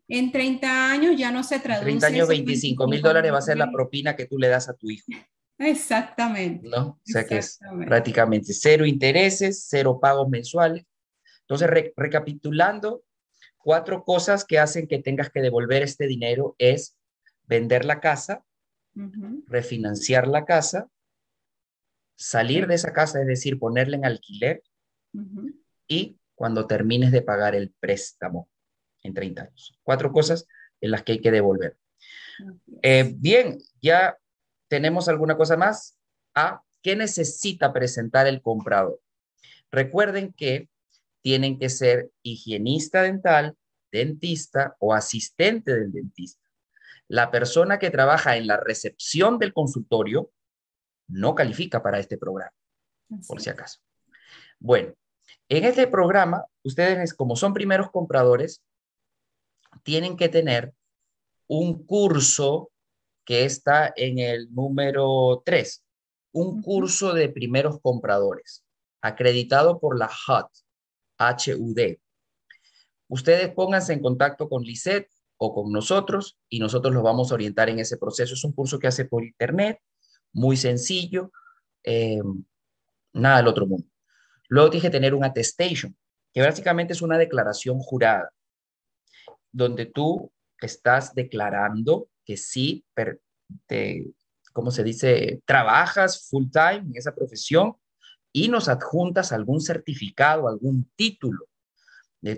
en 0.07 0.31
30 0.31 0.91
años 0.91 1.15
ya 1.17 1.31
no 1.31 1.43
se 1.43 1.59
traduce. 1.59 1.89
En 1.89 1.99
30 1.99 2.07
años, 2.07 2.27
25 2.27 2.87
mil 2.87 3.01
dólares 3.01 3.31
va 3.31 3.37
a 3.37 3.41
ser 3.41 3.57
la 3.57 3.71
propina 3.71 4.15
que 4.15 4.25
tú 4.25 4.37
le 4.39 4.47
das 4.47 4.69
a 4.69 4.73
tu 4.73 4.89
hijo. 4.89 5.05
Exactamente. 5.57 6.67
¿No? 6.67 6.87
O 6.87 7.01
sea 7.03 7.25
que 7.25 7.37
es 7.37 7.59
prácticamente 7.85 8.53
cero 8.53 8.85
intereses, 8.85 9.67
cero 9.69 9.99
pagos 10.01 10.27
mensuales. 10.29 10.85
Entonces, 11.41 11.69
recapitulando, 11.95 13.03
cuatro 13.57 14.03
cosas 14.03 14.43
que 14.43 14.59
hacen 14.59 14.87
que 14.87 14.99
tengas 14.99 15.29
que 15.29 15.41
devolver 15.41 15.83
este 15.83 16.07
dinero 16.07 16.55
es 16.57 16.97
vender 17.43 17.85
la 17.85 17.99
casa, 17.99 18.43
refinanciar 19.47 20.27
la 20.27 20.45
casa, 20.45 20.89
salir 22.15 22.67
de 22.67 22.75
esa 22.75 22.93
casa, 22.93 23.21
es 23.21 23.27
decir, 23.27 23.59
ponerla 23.59 23.97
en 23.97 24.05
alquiler, 24.05 24.63
y 25.87 26.17
cuando 26.35 26.67
termines 26.67 27.11
de 27.11 27.21
pagar 27.21 27.55
el 27.55 27.73
préstamo 27.79 28.49
en 29.03 29.13
30 29.13 29.43
años. 29.43 29.79
Cuatro 29.83 30.11
cosas 30.11 30.47
en 30.81 30.91
las 30.91 31.03
que 31.03 31.13
hay 31.13 31.21
que 31.21 31.31
devolver. 31.31 31.77
Eh, 32.81 33.13
bien, 33.15 33.57
ya 33.81 34.17
tenemos 34.67 35.07
alguna 35.07 35.37
cosa 35.37 35.57
más. 35.57 35.97
A, 36.33 36.61
¿qué 36.81 36.95
necesita 36.95 37.71
presentar 37.71 38.27
el 38.27 38.41
comprador? 38.41 38.99
Recuerden 39.71 40.33
que 40.33 40.69
tienen 41.21 41.57
que 41.57 41.69
ser 41.69 42.11
higienista 42.21 43.01
dental, 43.01 43.57
dentista 43.91 44.75
o 44.79 44.93
asistente 44.93 45.73
del 45.73 45.91
dentista. 45.91 46.43
La 47.07 47.31
persona 47.31 47.79
que 47.79 47.91
trabaja 47.91 48.37
en 48.37 48.47
la 48.47 48.57
recepción 48.57 49.39
del 49.39 49.53
consultorio 49.53 50.31
no 51.07 51.35
califica 51.35 51.81
para 51.81 51.99
este 51.99 52.17
programa, 52.17 52.53
por 53.27 53.41
si 53.41 53.49
acaso. 53.49 53.79
Bueno, 54.59 54.93
en 55.49 55.63
este 55.63 55.87
programa, 55.87 56.45
ustedes 56.63 57.13
como 57.13 57.35
son 57.35 57.53
primeros 57.53 57.91
compradores, 57.91 58.63
tienen 59.83 60.17
que 60.17 60.29
tener 60.29 60.73
un 61.47 61.85
curso 61.85 62.71
que 63.25 63.45
está 63.45 63.93
en 63.95 64.19
el 64.19 64.53
número 64.53 65.41
3, 65.45 65.83
un 66.31 66.61
curso 66.61 67.13
de 67.13 67.29
primeros 67.29 67.79
compradores, 67.81 68.63
acreditado 69.01 69.79
por 69.79 69.97
la 69.97 70.07
HUD, 70.09 70.45
HUD. 71.19 71.97
Ustedes 73.07 73.53
pónganse 73.53 73.93
en 73.93 74.01
contacto 74.01 74.49
con 74.49 74.63
Lisette 74.63 75.09
o 75.37 75.53
con 75.53 75.71
nosotros 75.71 76.37
y 76.49 76.59
nosotros 76.59 76.93
los 76.93 77.03
vamos 77.03 77.31
a 77.31 77.35
orientar 77.35 77.69
en 77.69 77.79
ese 77.79 77.97
proceso. 77.97 78.33
Es 78.33 78.43
un 78.43 78.53
curso 78.53 78.79
que 78.79 78.87
hace 78.87 79.05
por 79.05 79.23
internet, 79.23 79.79
muy 80.33 80.57
sencillo, 80.57 81.31
eh, 81.83 82.21
nada 83.13 83.37
del 83.37 83.47
otro 83.47 83.67
mundo. 83.67 83.87
Luego 84.47 84.69
dije 84.69 84.89
tener 84.89 85.13
un 85.13 85.23
attestation, 85.23 85.95
que 86.33 86.41
básicamente 86.41 86.93
es 86.93 87.01
una 87.01 87.17
declaración 87.17 87.79
jurada, 87.79 88.31
donde 89.51 89.85
tú 89.85 90.31
estás 90.59 91.13
declarando 91.13 92.09
que 92.25 92.37
sí, 92.37 92.85
te, 93.67 94.07
¿cómo 94.53 94.71
se 94.71 94.83
dice? 94.83 95.41
Trabajas 95.45 96.27
full 96.29 96.45
time 96.51 96.89
en 96.89 96.95
esa 96.95 97.15
profesión 97.15 97.75
y 98.33 98.49
nos 98.49 98.67
adjuntas 98.67 99.31
algún 99.31 99.61
certificado, 99.61 100.47
algún 100.47 100.91
título. 100.95 101.45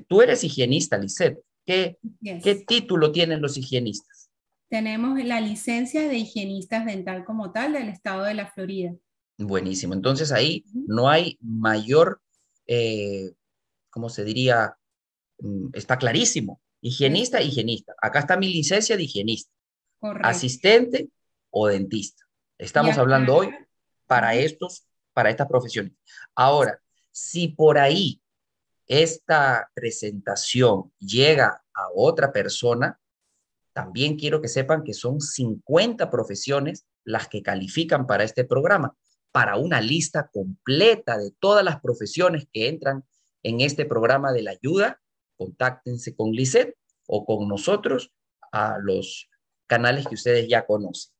Tú 0.07 0.21
eres 0.21 0.43
higienista, 0.43 0.97
Lisette. 0.97 1.39
¿Qué, 1.65 1.97
¿Qué 2.21 2.63
título 2.67 3.11
tienen 3.11 3.41
los 3.41 3.57
higienistas? 3.57 4.29
Tenemos 4.69 5.17
la 5.23 5.41
licencia 5.41 6.07
de 6.07 6.17
higienistas 6.17 6.85
dental 6.85 7.23
como 7.25 7.51
tal 7.51 7.73
del 7.73 7.89
estado 7.89 8.23
de 8.23 8.33
la 8.33 8.47
Florida. 8.47 8.93
Buenísimo. 9.37 9.93
Entonces 9.93 10.31
ahí 10.31 10.65
no 10.73 11.09
hay 11.09 11.37
mayor, 11.41 12.21
eh, 12.65 13.33
¿cómo 13.89 14.09
se 14.09 14.23
diría? 14.23 14.75
Mm, 15.39 15.69
está 15.73 15.97
clarísimo. 15.97 16.59
Higienista, 16.81 17.41
higienista. 17.41 17.93
Acá 18.01 18.19
está 18.19 18.37
mi 18.37 18.51
licencia 18.51 18.97
de 18.97 19.03
higienista. 19.03 19.51
Asistente 20.23 21.09
o 21.51 21.67
dentista. 21.67 22.23
Estamos 22.57 22.97
hablando 22.97 23.35
hoy 23.35 23.49
para 24.07 24.35
estos, 24.35 24.87
para 25.13 25.29
estas 25.29 25.47
profesiones. 25.47 25.93
Ahora, 26.35 26.79
si 27.11 27.49
por 27.49 27.77
ahí 27.77 28.21
esta 28.87 29.69
presentación 29.73 30.91
llega 30.99 31.63
a 31.73 31.87
otra 31.95 32.31
persona, 32.31 32.99
también 33.73 34.17
quiero 34.17 34.41
que 34.41 34.47
sepan 34.47 34.83
que 34.83 34.93
son 34.93 35.19
50 35.19 36.09
profesiones 36.09 36.85
las 37.03 37.27
que 37.27 37.43
califican 37.43 38.07
para 38.07 38.23
este 38.23 38.43
programa 38.43 38.95
para 39.37 39.55
una 39.55 39.79
lista 39.81 40.31
completa 40.33 41.15
de 41.15 41.29
todas 41.29 41.63
las 41.63 41.79
profesiones 41.79 42.47
que 42.51 42.69
entran 42.69 43.03
en 43.43 43.61
este 43.61 43.85
programa 43.85 44.31
de 44.31 44.41
la 44.41 44.49
ayuda, 44.49 44.99
contáctense 45.35 46.15
con 46.15 46.31
Lisset 46.31 46.75
o 47.05 47.23
con 47.23 47.47
nosotros 47.47 48.11
a 48.51 48.77
los 48.81 49.29
canales 49.67 50.07
que 50.07 50.15
ustedes 50.15 50.47
ya 50.47 50.65
conocen. 50.65 51.13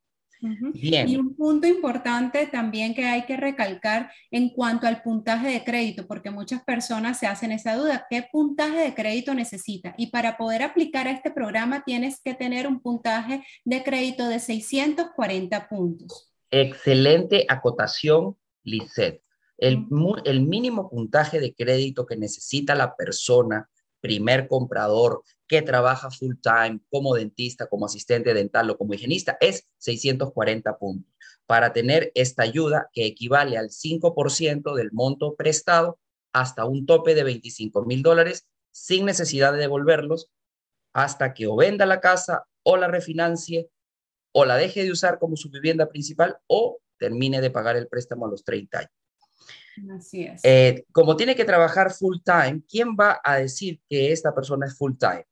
Y 0.74 1.15
un 1.15 1.36
punto 1.36 1.67
importante 1.67 2.47
también 2.47 2.95
que 2.95 3.05
hay 3.05 3.27
que 3.27 3.38
recalcar 3.38 4.12
en 4.31 4.50
cuanto 4.50 4.88
al 4.88 5.03
puntaje 5.03 5.50
de 5.50 5.63
crédito, 5.63 6.07
porque 6.07 6.31
muchas 6.31 6.63
personas 6.63 7.19
se 7.19 7.27
hacen 7.27 7.51
esa 7.51 7.75
duda, 7.75 8.07
¿qué 8.09 8.27
puntaje 8.31 8.79
de 8.79 8.95
crédito 8.95 9.36
necesita? 9.36 9.93
Y 9.95 10.07
para 10.07 10.38
poder 10.38 10.63
aplicar 10.63 11.07
a 11.07 11.12
este 11.12 11.29
programa 11.29 11.83
tienes 11.83 12.19
que 12.19 12.33
tener 12.33 12.65
un 12.65 12.79
puntaje 12.79 13.43
de 13.63 13.83
crédito 13.83 14.27
de 14.27 14.39
640 14.39 15.69
puntos. 15.69 16.26
Excelente 16.51 17.45
acotación, 17.49 18.37
Lisette. 18.63 19.23
El, 19.57 19.87
el 20.25 20.41
mínimo 20.41 20.89
puntaje 20.89 21.39
de 21.39 21.53
crédito 21.53 22.05
que 22.05 22.15
necesita 22.15 22.75
la 22.75 22.95
persona 22.95 23.69
primer 23.99 24.47
comprador 24.47 25.23
que 25.47 25.61
trabaja 25.61 26.11
full 26.11 26.35
time 26.41 26.79
como 26.89 27.15
dentista, 27.15 27.67
como 27.67 27.85
asistente 27.85 28.33
dental 28.33 28.69
o 28.69 28.77
como 28.77 28.93
higienista 28.93 29.37
es 29.41 29.67
640 29.77 30.77
puntos 30.77 31.11
para 31.45 31.73
tener 31.73 32.11
esta 32.13 32.43
ayuda 32.43 32.89
que 32.93 33.05
equivale 33.05 33.57
al 33.57 33.69
5% 33.69 34.75
del 34.75 34.91
monto 34.91 35.35
prestado 35.35 35.99
hasta 36.33 36.65
un 36.65 36.85
tope 36.85 37.15
de 37.15 37.23
25 37.23 37.85
mil 37.85 38.03
dólares 38.03 38.47
sin 38.71 39.05
necesidad 39.05 39.53
de 39.53 39.59
devolverlos 39.59 40.29
hasta 40.93 41.33
que 41.33 41.47
o 41.47 41.55
venda 41.55 41.85
la 41.85 42.01
casa 42.01 42.45
o 42.63 42.77
la 42.77 42.87
refinancie 42.87 43.69
o 44.31 44.46
la 44.46 44.55
deje 44.55 44.84
de 44.84 44.91
usar 44.91 45.19
como 45.19 45.36
su 45.36 45.50
vivienda 45.50 45.89
principal 45.89 46.38
o 46.48 46.79
termine 46.98 47.41
de 47.41 47.51
pagar 47.51 47.75
el 47.75 47.88
préstamo 47.88 48.25
a 48.25 48.29
los 48.29 48.43
30 48.43 48.79
años. 48.79 48.91
Así 49.96 50.24
es. 50.24 50.41
Eh, 50.43 50.86
como 50.91 51.15
tiene 51.15 51.36
que 51.36 51.46
trabajar 51.46 51.93
full 51.93 52.17
time, 52.24 52.63
¿quién 52.67 52.96
va 53.00 53.19
a 53.24 53.38
decir 53.38 53.79
que 53.88 54.12
esta 54.12 54.34
persona 54.34 54.65
es 54.65 54.77
full 54.77 54.93
time? 54.98 55.25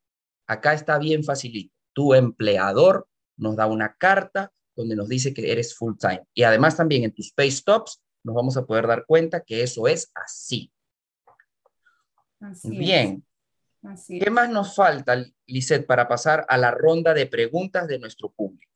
Acá 0.47 0.73
está 0.73 0.99
bien 0.99 1.23
facilito. 1.23 1.73
Tu 1.93 2.13
empleador 2.13 3.07
nos 3.37 3.55
da 3.55 3.65
una 3.65 3.95
carta 3.95 4.51
donde 4.75 4.95
nos 4.95 5.07
dice 5.07 5.33
que 5.33 5.51
eres 5.51 5.75
full 5.75 5.95
time. 5.97 6.23
Y 6.33 6.43
además 6.43 6.77
también 6.77 7.03
en 7.03 7.13
tus 7.13 7.31
pay 7.31 7.49
stops 7.49 8.01
nos 8.23 8.35
vamos 8.35 8.57
a 8.57 8.65
poder 8.65 8.87
dar 8.87 9.05
cuenta 9.05 9.41
que 9.41 9.63
eso 9.63 9.87
es 9.87 10.11
así. 10.13 10.71
bien. 12.63 13.23
¿Qué 14.07 14.31
más 14.31 14.49
nos 14.49 14.75
falta, 14.75 15.23
Lisette, 15.45 15.85
para 15.85 16.07
pasar 16.07 16.45
a 16.49 16.57
la 16.57 16.71
ronda 16.71 17.13
de 17.13 17.27
preguntas 17.27 17.87
de 17.87 17.99
nuestro 17.99 18.31
público? 18.31 18.74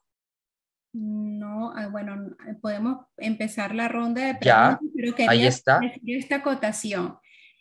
No, 0.92 1.72
ah, 1.76 1.88
bueno, 1.88 2.36
podemos 2.62 3.06
empezar 3.18 3.76
la 3.76 3.88
ronda 3.88 4.26
de 4.26 4.36
preguntas, 4.36 4.80
ya, 4.82 4.92
pero 4.96 5.30
ahí 5.30 5.46
está. 5.46 5.80
esta 6.06 6.38
acotación. 6.38 7.18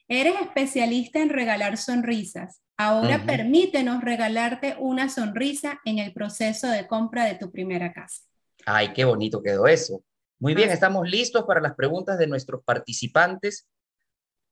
Eres 0.08 0.40
especialista 0.40 1.20
en 1.20 1.28
regalar 1.28 1.76
sonrisas. 1.76 2.62
Ahora 2.78 3.26
permítenos 3.26 4.02
regalarte 4.02 4.76
una 4.78 5.08
sonrisa 5.08 5.80
en 5.85 5.99
el 5.99 6.12
proceso 6.12 6.68
de 6.68 6.87
compra 6.87 7.25
de 7.25 7.35
tu 7.35 7.50
primera 7.50 7.92
casa. 7.92 8.23
Ay, 8.64 8.92
qué 8.92 9.04
bonito 9.04 9.42
quedó 9.42 9.66
eso. 9.66 10.02
Muy 10.38 10.54
bien, 10.54 10.70
estamos 10.70 11.08
listos 11.08 11.44
para 11.44 11.61
las 11.61 11.75
preguntas 11.75 12.18
de 12.18 12.28
nuestros 12.28 12.62
participantes. 12.62 13.66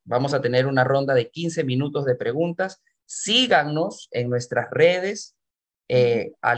Vamos 0.05 0.35
a 0.35 0.41
tener 0.41 0.67
una 0.67 0.83
ronda 0.85 1.15
de 1.15 1.31
15 1.31 1.65
minutos 1.65 2.05
de 2.05 2.17
preguntas. 2.17 2.83
Síganos 3.05 4.09
en 4.11 4.29
nuestras 4.29 4.69
redes. 4.71 5.37
Eh, 5.89 6.33
a 6.41 6.57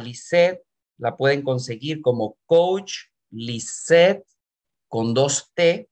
la 0.99 1.17
pueden 1.17 1.43
conseguir 1.43 2.03
como 2.03 2.37
Coach 2.47 2.95
Lisette 3.31 4.27
con 4.89 5.15
dos 5.15 5.51
T 5.55 5.89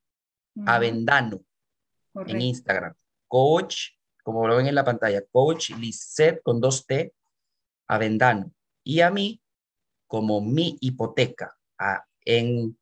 Avendano 0.66 1.40
en 2.26 2.40
Instagram. 2.40 2.94
Coach, 3.28 3.90
como 4.22 4.46
lo 4.46 4.56
ven 4.56 4.66
en 4.66 4.74
la 4.74 4.84
pantalla, 4.84 5.22
Coach 5.30 5.70
Lisette 5.70 6.42
con 6.42 6.60
dos 6.60 6.86
T 6.86 7.14
Avendano. 7.86 8.52
Y 8.84 9.00
a 9.00 9.10
mí 9.10 9.40
como 10.06 10.40
mi 10.40 10.76
hipoteca 10.80 11.56
en 12.24 12.76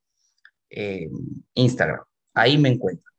Instagram. 1.54 2.04
Ahí 2.34 2.58
me 2.58 2.70
encuentro. 2.70 3.10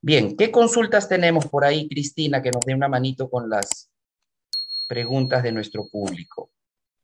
Bien, 0.00 0.36
¿qué 0.36 0.50
consultas 0.50 1.08
tenemos 1.08 1.46
por 1.46 1.64
ahí, 1.64 1.88
Cristina, 1.88 2.42
que 2.42 2.50
nos 2.50 2.64
dé 2.64 2.74
una 2.74 2.88
manito 2.88 3.30
con 3.30 3.48
las 3.48 3.90
preguntas 4.88 5.42
de 5.42 5.52
nuestro 5.52 5.88
público? 5.88 6.50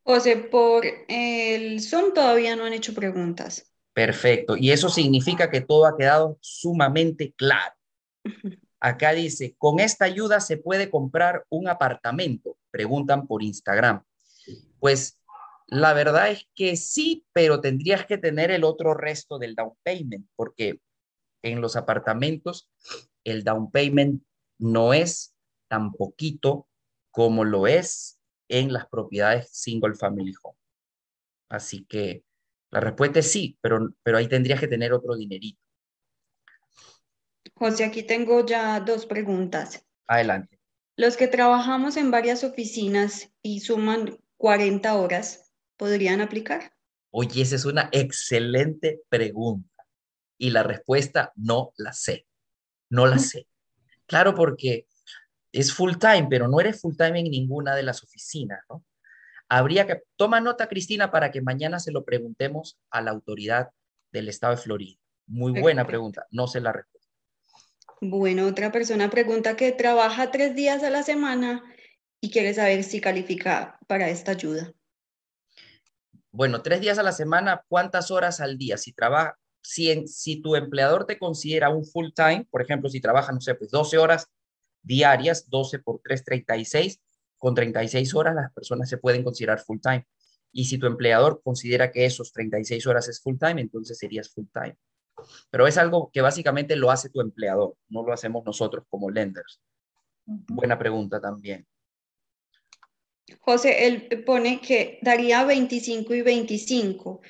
José, 0.02 0.36
por 0.36 0.84
el 1.08 1.80
Zoom 1.80 2.14
todavía 2.14 2.56
no 2.56 2.64
han 2.64 2.72
hecho 2.72 2.94
preguntas. 2.94 3.70
Perfecto. 3.92 4.56
Y 4.56 4.70
eso 4.70 4.88
significa 4.88 5.50
que 5.50 5.60
todo 5.60 5.86
ha 5.86 5.96
quedado 5.96 6.38
sumamente 6.40 7.32
claro. 7.36 7.74
Acá 8.80 9.12
dice, 9.12 9.54
con 9.58 9.78
esta 9.78 10.06
ayuda 10.06 10.40
se 10.40 10.56
puede 10.56 10.90
comprar 10.90 11.44
un 11.50 11.68
apartamento, 11.68 12.56
preguntan 12.70 13.26
por 13.26 13.42
Instagram. 13.42 14.02
Pues 14.78 15.20
la 15.66 15.92
verdad 15.92 16.30
es 16.30 16.48
que 16.54 16.76
sí, 16.76 17.26
pero 17.32 17.60
tendrías 17.60 18.06
que 18.06 18.18
tener 18.18 18.50
el 18.50 18.64
otro 18.64 18.94
resto 18.94 19.38
del 19.38 19.54
down 19.54 19.74
payment, 19.82 20.26
porque 20.34 20.80
en 21.42 21.60
los 21.60 21.76
apartamentos 21.76 22.70
el 23.24 23.44
down 23.44 23.70
payment 23.70 24.22
no 24.58 24.94
es 24.94 25.34
tan 25.68 25.92
poquito 25.92 26.66
como 27.10 27.44
lo 27.44 27.66
es 27.66 28.19
en 28.50 28.72
las 28.72 28.86
propiedades 28.86 29.48
single 29.52 29.94
family 29.94 30.34
home. 30.42 30.58
Así 31.48 31.84
que 31.84 32.24
la 32.70 32.80
respuesta 32.80 33.20
es 33.20 33.30
sí, 33.30 33.56
pero, 33.60 33.94
pero 34.02 34.18
ahí 34.18 34.28
tendrías 34.28 34.60
que 34.60 34.68
tener 34.68 34.92
otro 34.92 35.16
dinerito. 35.16 35.60
José, 37.54 37.84
aquí 37.84 38.02
tengo 38.02 38.44
ya 38.44 38.80
dos 38.80 39.06
preguntas. 39.06 39.86
Adelante. 40.06 40.60
Los 40.96 41.16
que 41.16 41.28
trabajamos 41.28 41.96
en 41.96 42.10
varias 42.10 42.44
oficinas 42.44 43.32
y 43.42 43.60
suman 43.60 44.18
40 44.36 44.94
horas, 44.94 45.52
¿podrían 45.76 46.20
aplicar? 46.20 46.72
Oye, 47.10 47.42
esa 47.42 47.56
es 47.56 47.64
una 47.64 47.88
excelente 47.92 49.00
pregunta. 49.08 49.86
Y 50.38 50.50
la 50.50 50.62
respuesta 50.62 51.32
no 51.36 51.72
la 51.76 51.92
sé. 51.92 52.26
No 52.88 53.06
la 53.06 53.18
sé. 53.18 53.46
Claro, 54.06 54.34
porque 54.34 54.86
es 55.52 55.72
full 55.72 55.96
time, 55.96 56.26
pero 56.28 56.48
no 56.48 56.60
eres 56.60 56.80
full 56.80 56.96
time 56.96 57.20
en 57.20 57.30
ninguna 57.30 57.74
de 57.74 57.82
las 57.82 58.02
oficinas, 58.02 58.60
¿no? 58.68 58.84
Habría 59.48 59.84
que, 59.86 60.02
toma 60.16 60.40
nota, 60.40 60.68
Cristina, 60.68 61.10
para 61.10 61.32
que 61.32 61.42
mañana 61.42 61.80
se 61.80 61.90
lo 61.90 62.04
preguntemos 62.04 62.78
a 62.88 63.00
la 63.00 63.10
autoridad 63.10 63.70
del 64.12 64.28
estado 64.28 64.54
de 64.54 64.62
Florida. 64.62 64.96
Muy 65.26 65.60
buena 65.60 65.84
pregunta, 65.86 66.26
no 66.30 66.46
se 66.46 66.60
la 66.60 66.72
respondo. 66.72 67.06
Bueno, 68.00 68.46
otra 68.46 68.70
persona 68.70 69.10
pregunta 69.10 69.56
que 69.56 69.72
trabaja 69.72 70.30
tres 70.30 70.54
días 70.54 70.84
a 70.84 70.90
la 70.90 71.02
semana 71.02 71.64
y 72.20 72.30
quiere 72.30 72.54
saber 72.54 72.84
si 72.84 73.00
califica 73.00 73.78
para 73.88 74.08
esta 74.08 74.32
ayuda. 74.32 74.72
Bueno, 76.32 76.62
tres 76.62 76.80
días 76.80 76.98
a 76.98 77.02
la 77.02 77.12
semana, 77.12 77.64
¿cuántas 77.68 78.10
horas 78.12 78.40
al 78.40 78.56
día? 78.56 78.78
Si 78.78 78.92
trabaja, 78.92 79.36
si, 79.62 80.06
si 80.06 80.40
tu 80.40 80.54
empleador 80.54 81.06
te 81.06 81.18
considera 81.18 81.70
un 81.70 81.84
full 81.84 82.10
time, 82.14 82.46
por 82.50 82.62
ejemplo, 82.62 82.88
si 82.88 83.00
trabaja, 83.00 83.32
no 83.32 83.40
sé, 83.40 83.54
pues 83.56 83.70
12 83.70 83.98
horas 83.98 84.28
diarias, 84.82 85.48
12 85.48 85.78
por 85.80 86.00
3, 86.02 86.24
36. 86.24 87.00
Con 87.38 87.54
36 87.54 88.14
horas 88.14 88.34
las 88.34 88.52
personas 88.52 88.88
se 88.88 88.98
pueden 88.98 89.24
considerar 89.24 89.60
full 89.60 89.78
time. 89.80 90.06
Y 90.52 90.64
si 90.64 90.78
tu 90.78 90.86
empleador 90.86 91.40
considera 91.42 91.90
que 91.90 92.04
esos 92.04 92.32
36 92.32 92.86
horas 92.86 93.08
es 93.08 93.20
full 93.20 93.38
time, 93.38 93.60
entonces 93.60 93.98
serías 93.98 94.28
full 94.30 94.46
time. 94.52 94.76
Pero 95.50 95.66
es 95.66 95.78
algo 95.78 96.10
que 96.12 96.20
básicamente 96.20 96.76
lo 96.76 96.90
hace 96.90 97.08
tu 97.08 97.20
empleador, 97.20 97.76
no 97.88 98.02
lo 98.02 98.12
hacemos 98.12 98.44
nosotros 98.44 98.84
como 98.88 99.10
lenders. 99.10 99.60
Buena 100.24 100.78
pregunta 100.78 101.20
también. 101.20 101.66
José, 103.40 103.86
él 103.86 104.24
pone 104.24 104.60
que 104.60 104.98
daría 105.02 105.44
25 105.44 106.14
y 106.14 106.22
25. 106.22 107.20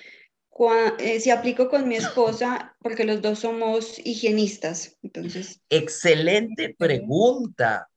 Eh, 0.99 1.21
si 1.21 1.31
aplico 1.31 1.71
con 1.71 1.89
mi 1.89 1.97
esposa, 1.97 2.77
porque 2.81 3.05
los 3.05 3.23
dos 3.23 3.39
somos 3.39 3.99
higienistas, 3.99 4.99
entonces. 5.03 5.63
Excelente 5.71 6.75
pregunta. 6.79 7.89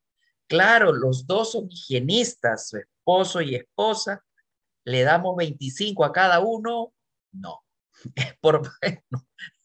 Claro, 0.47 0.93
los 0.93 1.27
dos 1.27 1.51
son 1.53 1.67
higienistas, 1.69 2.69
su 2.69 2.77
esposo 2.77 3.41
y 3.41 3.55
esposa. 3.55 4.23
¿Le 4.85 5.01
damos 5.01 5.35
25 5.35 6.05
a 6.05 6.13
cada 6.13 6.39
uno? 6.39 6.93
No, 7.33 7.65
es 8.15 8.37
por, 8.39 8.61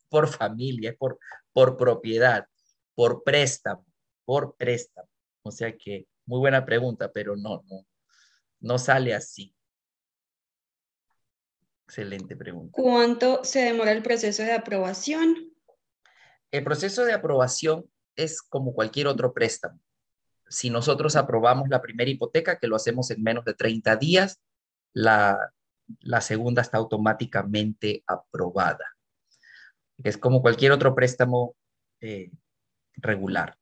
por 0.08 0.28
familia, 0.28 0.90
es 0.90 0.96
por, 0.96 1.20
por 1.52 1.76
propiedad, 1.76 2.48
por 2.96 3.22
préstamo, 3.22 3.86
por 4.24 4.56
préstamo. 4.56 5.08
O 5.42 5.52
sea 5.52 5.76
que, 5.76 6.08
muy 6.26 6.40
buena 6.40 6.64
pregunta, 6.64 7.12
pero 7.12 7.36
no, 7.36 7.62
no, 7.68 7.86
no 8.60 8.78
sale 8.78 9.14
así. 9.14 9.54
Excelente 11.88 12.36
pregunta. 12.36 12.70
¿Cuánto 12.74 13.42
se 13.44 13.60
demora 13.60 13.92
el 13.92 14.02
proceso 14.02 14.42
de 14.42 14.52
aprobación? 14.52 15.54
El 16.50 16.62
proceso 16.62 17.06
de 17.06 17.14
aprobación 17.14 17.90
es 18.14 18.42
como 18.42 18.74
cualquier 18.74 19.06
otro 19.06 19.32
préstamo. 19.32 19.80
Si 20.50 20.68
nosotros 20.68 21.16
aprobamos 21.16 21.70
la 21.70 21.80
primera 21.80 22.10
hipoteca, 22.10 22.58
que 22.58 22.66
lo 22.66 22.76
hacemos 22.76 23.10
en 23.10 23.22
menos 23.22 23.42
de 23.46 23.54
30 23.54 23.96
días, 23.96 24.38
la, 24.92 25.50
segunda 26.20 26.60
está 26.60 26.76
automáticamente 26.76 28.04
aprobada. 28.06 28.84
Es 29.96 30.18
como 30.18 30.42
cualquier 30.42 30.72
otro 30.72 30.94
préstamo 30.94 31.56
eh, 32.02 32.30
regular. 32.96 33.56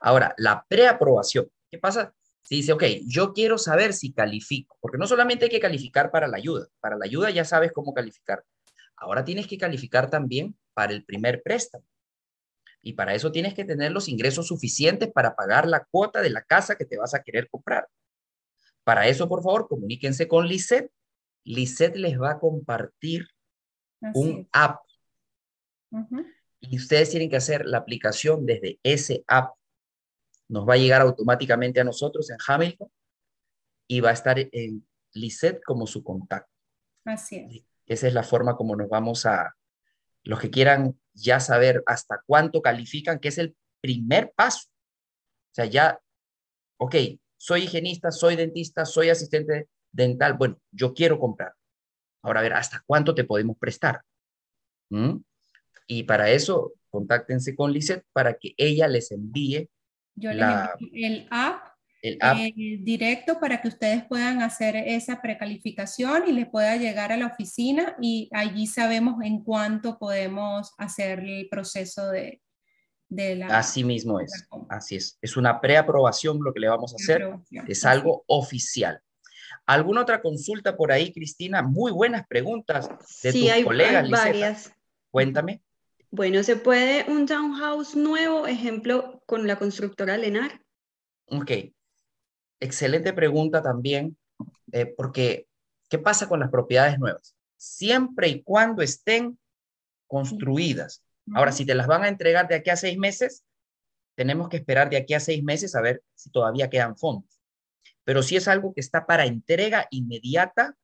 Ahora, 0.00 0.34
la 0.38 0.64
preaprobación. 0.66 1.50
¿Qué 1.70 1.76
pasa? 1.78 2.14
Si 2.44 2.56
dice, 2.56 2.72
ok, 2.72 2.84
yo 3.06 3.32
quiero 3.32 3.58
saber 3.58 3.92
si 3.92 4.12
califico, 4.12 4.76
porque 4.80 4.98
no 4.98 5.06
solamente 5.06 5.46
hay 5.46 5.50
que 5.50 5.60
calificar 5.60 6.10
para 6.10 6.28
la 6.28 6.36
ayuda, 6.36 6.68
para 6.80 6.96
la 6.96 7.06
ayuda 7.06 7.30
ya 7.30 7.44
sabes 7.44 7.72
cómo 7.72 7.92
calificar, 7.92 8.44
Ahora 8.96 9.24
tienes 9.24 9.46
que 9.46 9.58
calificar 9.58 10.08
también 10.10 10.56
para 10.72 10.92
el 10.92 11.04
primer 11.04 11.42
préstamo. 11.42 11.84
Y 12.82 12.92
para 12.92 13.14
eso 13.14 13.32
tienes 13.32 13.54
que 13.54 13.64
tener 13.64 13.92
los 13.92 14.08
ingresos 14.08 14.46
suficientes 14.46 15.10
para 15.10 15.34
pagar 15.34 15.66
la 15.66 15.84
cuota 15.90 16.20
de 16.20 16.30
la 16.30 16.42
casa 16.42 16.76
que 16.76 16.84
te 16.84 16.98
vas 16.98 17.14
a 17.14 17.22
querer 17.22 17.48
comprar. 17.48 17.88
Para 18.84 19.08
eso, 19.08 19.28
por 19.28 19.42
favor, 19.42 19.66
comuníquense 19.68 20.28
con 20.28 20.46
Lisset. 20.46 20.90
Lisset 21.44 21.96
les 21.96 22.20
va 22.20 22.32
a 22.32 22.38
compartir 22.38 23.26
un 24.14 24.46
app. 24.52 24.80
Y 26.60 26.76
ustedes 26.76 27.10
tienen 27.10 27.30
que 27.30 27.36
hacer 27.36 27.64
la 27.64 27.78
aplicación 27.78 28.44
desde 28.44 28.78
ese 28.82 29.24
app. 29.26 29.54
Nos 30.48 30.68
va 30.68 30.74
a 30.74 30.78
llegar 30.78 31.00
automáticamente 31.00 31.80
a 31.80 31.84
nosotros 31.84 32.30
en 32.30 32.36
Hamilton 32.46 32.88
y 33.88 34.00
va 34.00 34.10
a 34.10 34.14
estar 34.14 34.38
en 34.38 34.86
Lisset 35.12 35.62
como 35.64 35.86
su 35.86 36.02
contacto. 36.02 36.52
Así 37.04 37.36
es. 37.36 37.64
Esa 37.86 38.08
es 38.08 38.14
la 38.14 38.22
forma 38.22 38.56
como 38.56 38.76
nos 38.76 38.88
vamos 38.88 39.26
a, 39.26 39.54
los 40.24 40.40
que 40.40 40.50
quieran 40.50 40.98
ya 41.12 41.38
saber 41.38 41.82
hasta 41.86 42.22
cuánto 42.26 42.62
califican, 42.62 43.18
que 43.18 43.28
es 43.28 43.38
el 43.38 43.54
primer 43.80 44.32
paso. 44.34 44.68
O 44.68 45.54
sea, 45.54 45.66
ya, 45.66 46.00
ok, 46.78 46.94
soy 47.36 47.64
higienista, 47.64 48.10
soy 48.10 48.36
dentista, 48.36 48.84
soy 48.84 49.10
asistente 49.10 49.68
dental, 49.92 50.34
bueno, 50.34 50.58
yo 50.72 50.94
quiero 50.94 51.20
comprar. 51.20 51.54
Ahora, 52.22 52.40
a 52.40 52.42
ver, 52.42 52.54
¿hasta 52.54 52.82
cuánto 52.86 53.14
te 53.14 53.24
podemos 53.24 53.56
prestar? 53.58 54.02
¿Mm? 54.88 55.18
Y 55.86 56.04
para 56.04 56.30
eso, 56.30 56.72
contáctense 56.88 57.54
con 57.54 57.70
Lisette 57.72 58.06
para 58.12 58.34
que 58.34 58.54
ella 58.56 58.88
les 58.88 59.12
envíe 59.12 59.68
la, 60.16 60.74
el 60.92 61.26
app 61.30 61.74
el 62.04 62.18
eh, 62.20 62.78
directo 62.80 63.40
para 63.40 63.62
que 63.62 63.68
ustedes 63.68 64.04
puedan 64.04 64.42
hacer 64.42 64.76
esa 64.76 65.22
precalificación 65.22 66.24
y 66.28 66.32
les 66.32 66.46
pueda 66.46 66.76
llegar 66.76 67.12
a 67.12 67.16
la 67.16 67.28
oficina 67.28 67.96
y 67.98 68.28
allí 68.32 68.66
sabemos 68.66 69.22
en 69.22 69.42
cuánto 69.42 69.98
podemos 69.98 70.74
hacer 70.76 71.20
el 71.20 71.48
proceso 71.48 72.10
de, 72.10 72.42
de 73.08 73.36
la... 73.36 73.58
Así 73.58 73.84
mismo 73.84 74.20
es, 74.20 74.46
así 74.68 74.96
es. 74.96 75.18
Es 75.22 75.38
una 75.38 75.62
preaprobación 75.62 76.40
lo 76.42 76.52
que 76.52 76.60
le 76.60 76.68
vamos 76.68 76.92
a 76.92 76.96
hacer, 76.96 77.26
es 77.66 77.84
algo 77.86 78.24
oficial. 78.26 79.00
¿Alguna 79.64 80.02
otra 80.02 80.20
consulta 80.20 80.76
por 80.76 80.92
ahí, 80.92 81.10
Cristina? 81.10 81.62
Muy 81.62 81.90
buenas 81.90 82.26
preguntas 82.26 82.86
de 83.22 83.32
sí, 83.32 83.48
hay, 83.48 83.64
Hay 83.64 84.10
varias. 84.10 84.70
Cuéntame. 85.10 85.62
Bueno, 86.14 86.44
¿se 86.44 86.54
puede 86.54 87.10
un 87.10 87.26
townhouse 87.26 87.96
nuevo, 87.96 88.46
ejemplo, 88.46 89.20
con 89.26 89.48
la 89.48 89.58
constructora 89.58 90.16
Lenar? 90.16 90.62
Ok, 91.26 91.50
excelente 92.60 93.12
pregunta 93.12 93.60
también, 93.60 94.16
eh, 94.70 94.86
porque 94.86 95.48
¿qué 95.90 95.98
pasa 95.98 96.28
con 96.28 96.38
las 96.38 96.52
propiedades 96.52 97.00
nuevas? 97.00 97.34
Siempre 97.56 98.28
y 98.28 98.44
cuando 98.44 98.80
estén 98.80 99.40
construidas. 100.06 101.02
Ahora, 101.34 101.50
si 101.50 101.66
te 101.66 101.74
las 101.74 101.88
van 101.88 102.04
a 102.04 102.08
entregar 102.08 102.46
de 102.46 102.54
aquí 102.54 102.70
a 102.70 102.76
seis 102.76 102.96
meses, 102.96 103.42
tenemos 104.14 104.48
que 104.48 104.58
esperar 104.58 104.90
de 104.90 104.98
aquí 104.98 105.14
a 105.14 105.20
seis 105.20 105.42
meses 105.42 105.74
a 105.74 105.80
ver 105.80 106.04
si 106.14 106.30
todavía 106.30 106.70
quedan 106.70 106.96
fondos. 106.96 107.40
Pero 108.04 108.22
si 108.22 108.36
es 108.36 108.46
algo 108.46 108.72
que 108.72 108.82
está 108.82 109.04
para 109.04 109.26
entrega 109.26 109.88
inmediata, 109.90 110.76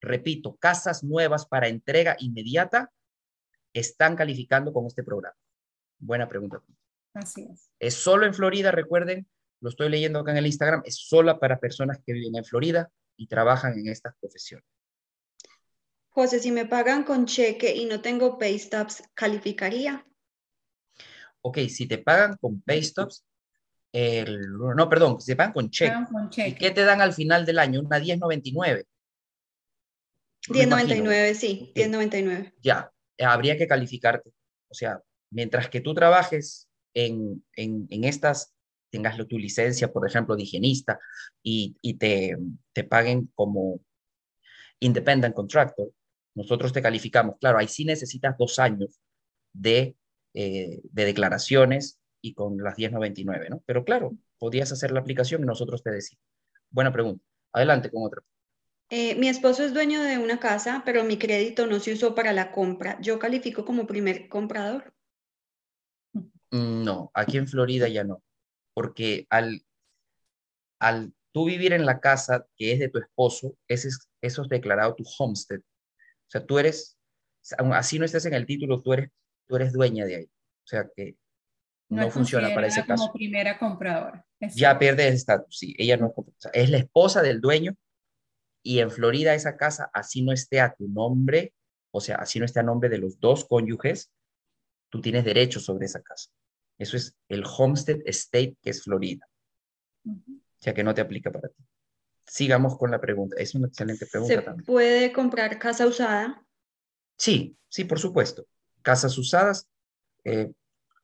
repito, 0.00 0.56
casas 0.56 1.04
nuevas 1.04 1.46
para 1.46 1.68
entrega 1.68 2.16
inmediata, 2.18 2.90
están 3.74 4.16
calificando 4.16 4.72
con 4.72 4.86
este 4.86 5.02
programa. 5.02 5.36
Buena 5.98 6.26
pregunta. 6.26 6.62
Así 7.12 7.46
es. 7.52 7.70
Es 7.78 7.94
solo 7.94 8.24
en 8.24 8.32
Florida, 8.32 8.70
recuerden, 8.70 9.26
lo 9.60 9.68
estoy 9.68 9.90
leyendo 9.90 10.20
acá 10.20 10.30
en 10.30 10.38
el 10.38 10.46
Instagram, 10.46 10.82
es 10.86 10.96
solo 10.96 11.38
para 11.38 11.58
personas 11.58 11.98
que 12.04 12.14
viven 12.14 12.36
en 12.36 12.44
Florida 12.44 12.90
y 13.16 13.26
trabajan 13.26 13.78
en 13.78 13.88
estas 13.88 14.14
profesiones. 14.20 14.66
José, 16.08 16.38
si 16.38 16.52
me 16.52 16.64
pagan 16.64 17.02
con 17.04 17.26
cheque 17.26 17.74
y 17.74 17.86
no 17.86 18.00
tengo 18.00 18.38
pay 18.38 18.58
stubs, 18.58 19.02
¿calificaría? 19.14 20.06
Ok, 21.40 21.58
si 21.68 21.86
te 21.86 21.98
pagan 21.98 22.36
con 22.36 22.62
pay 22.62 22.82
stubs, 22.82 23.26
no, 23.92 24.88
perdón, 24.88 25.20
si 25.20 25.32
te 25.32 25.36
pagan 25.36 25.52
con 25.52 25.70
cheque. 25.70 25.94
¿Y 26.46 26.54
qué 26.54 26.70
te 26.70 26.84
dan 26.84 27.00
al 27.00 27.12
final 27.12 27.44
del 27.44 27.58
año? 27.58 27.80
Una 27.80 27.98
1099. 27.98 28.86
1099, 30.48 31.34
sí, 31.34 31.72
1099. 31.74 32.54
Ya, 32.60 32.92
habría 33.18 33.56
que 33.56 33.66
calificarte. 33.66 34.30
O 34.68 34.74
sea, 34.74 35.00
mientras 35.30 35.68
que 35.68 35.80
tú 35.80 35.94
trabajes 35.94 36.68
en, 36.94 37.44
en, 37.56 38.04
estas 38.04 38.54
tengas 38.90 39.16
tu 39.26 39.38
licencia, 39.38 39.92
por 39.92 40.06
ejemplo, 40.06 40.36
de 40.36 40.44
higienista 40.44 41.00
y, 41.42 41.76
te, 41.98 42.36
te 42.72 42.84
paguen 42.84 43.30
como 43.34 43.80
independent 44.80 45.34
contractor, 45.34 45.90
nosotros 46.34 46.72
te 46.72 46.82
calificamos. 46.82 47.36
Claro, 47.40 47.58
ahí 47.58 47.68
sí 47.68 47.84
necesitas 47.84 48.36
dos 48.38 48.58
años 48.58 49.00
de, 49.52 49.96
eh, 50.34 50.80
de 50.82 51.04
declaraciones 51.04 51.98
y 52.20 52.34
con 52.34 52.56
las 52.58 52.76
1099, 52.76 53.50
¿no? 53.50 53.62
Pero 53.66 53.84
claro, 53.84 54.16
podías 54.38 54.72
hacer 54.72 54.92
la 54.92 55.00
aplicación 55.00 55.42
y 55.42 55.46
nosotros 55.46 55.82
te 55.82 55.90
decimos. 55.90 56.22
Buena 56.70 56.92
pregunta. 56.92 57.24
Adelante 57.52 57.90
con 57.90 58.04
otra. 58.04 58.22
Eh, 58.90 59.14
mi 59.16 59.28
esposo 59.28 59.64
es 59.64 59.74
dueño 59.74 60.02
de 60.02 60.18
una 60.18 60.38
casa, 60.38 60.82
pero 60.84 61.04
mi 61.04 61.18
crédito 61.18 61.66
no 61.66 61.80
se 61.80 61.92
usó 61.92 62.14
para 62.14 62.32
la 62.32 62.52
compra. 62.52 62.98
¿Yo 63.00 63.18
califico 63.18 63.64
como 63.64 63.86
primer 63.86 64.28
comprador? 64.28 64.92
No, 66.50 67.10
aquí 67.14 67.38
en 67.38 67.48
Florida 67.48 67.88
ya 67.88 68.04
no 68.04 68.22
porque 68.74 69.26
al, 69.30 69.64
al 70.80 71.14
tú 71.32 71.46
vivir 71.46 71.72
en 71.72 71.86
la 71.86 72.00
casa 72.00 72.46
que 72.56 72.72
es 72.72 72.80
de 72.80 72.88
tu 72.88 72.98
esposo, 72.98 73.56
ese 73.68 73.88
es, 73.88 74.10
eso 74.20 74.42
es 74.42 74.48
declarado 74.48 74.94
tu 74.94 75.04
homestead. 75.18 75.60
O 75.60 76.30
sea, 76.30 76.44
tú 76.44 76.58
eres, 76.58 76.98
así 77.72 77.98
no 77.98 78.04
estés 78.04 78.26
en 78.26 78.34
el 78.34 78.44
título, 78.44 78.82
tú 78.82 78.92
eres, 78.92 79.10
tú 79.46 79.56
eres 79.56 79.72
dueña 79.72 80.04
de 80.04 80.16
ahí. 80.16 80.24
O 80.24 80.66
sea 80.66 80.88
que 80.94 81.16
no, 81.88 82.10
funciona 82.10 82.52
para 82.54 82.66
ese 82.66 82.84
caso. 82.84 83.06
como 83.06 83.12
primera 83.14 83.58
compradora. 83.58 84.26
Ya 84.54 84.78
pierde 84.78 85.06
ese 85.06 85.16
estatus, 85.16 85.58
sí. 85.58 85.74
Ella 85.78 85.96
no 85.96 86.08
es, 86.08 86.50
es 86.52 86.70
la 86.70 86.78
esposa 86.78 87.22
del 87.22 87.40
dueño 87.40 87.76
y 88.64 88.80
en 88.80 88.90
Florida 88.90 89.34
esa 89.34 89.56
casa, 89.56 89.90
así 89.92 90.22
no 90.22 90.32
esté 90.32 90.58
a 90.60 90.74
tu 90.74 90.88
nombre, 90.88 91.52
o 91.92 92.00
sea, 92.00 92.16
así 92.16 92.38
no 92.38 92.46
esté 92.46 92.60
a 92.60 92.64
nombre 92.64 92.88
de 92.88 92.98
los 92.98 93.20
dos 93.20 93.44
cónyuges, 93.44 94.10
tú 94.88 95.02
tienes 95.02 95.24
derecho 95.24 95.60
sobre 95.60 95.84
esa 95.84 96.02
casa. 96.02 96.30
Eso 96.78 96.96
es 96.96 97.14
el 97.28 97.44
Homestead 97.46 98.00
State, 98.06 98.56
que 98.62 98.70
es 98.70 98.82
Florida. 98.82 99.28
Ya 100.60 100.72
que 100.72 100.82
no 100.82 100.94
te 100.94 101.02
aplica 101.02 101.30
para 101.30 101.48
ti. 101.48 101.62
Sigamos 102.26 102.78
con 102.78 102.90
la 102.90 103.00
pregunta. 103.00 103.36
Es 103.38 103.54
una 103.54 103.68
excelente 103.68 104.06
pregunta 104.06 104.34
¿Se 104.34 104.62
puede 104.64 105.12
comprar 105.12 105.58
casa 105.58 105.86
usada? 105.86 106.42
Sí, 107.18 107.56
sí, 107.68 107.84
por 107.84 107.98
supuesto. 107.98 108.46
Casas 108.80 109.18
usadas 109.18 109.68
eh, 110.24 110.50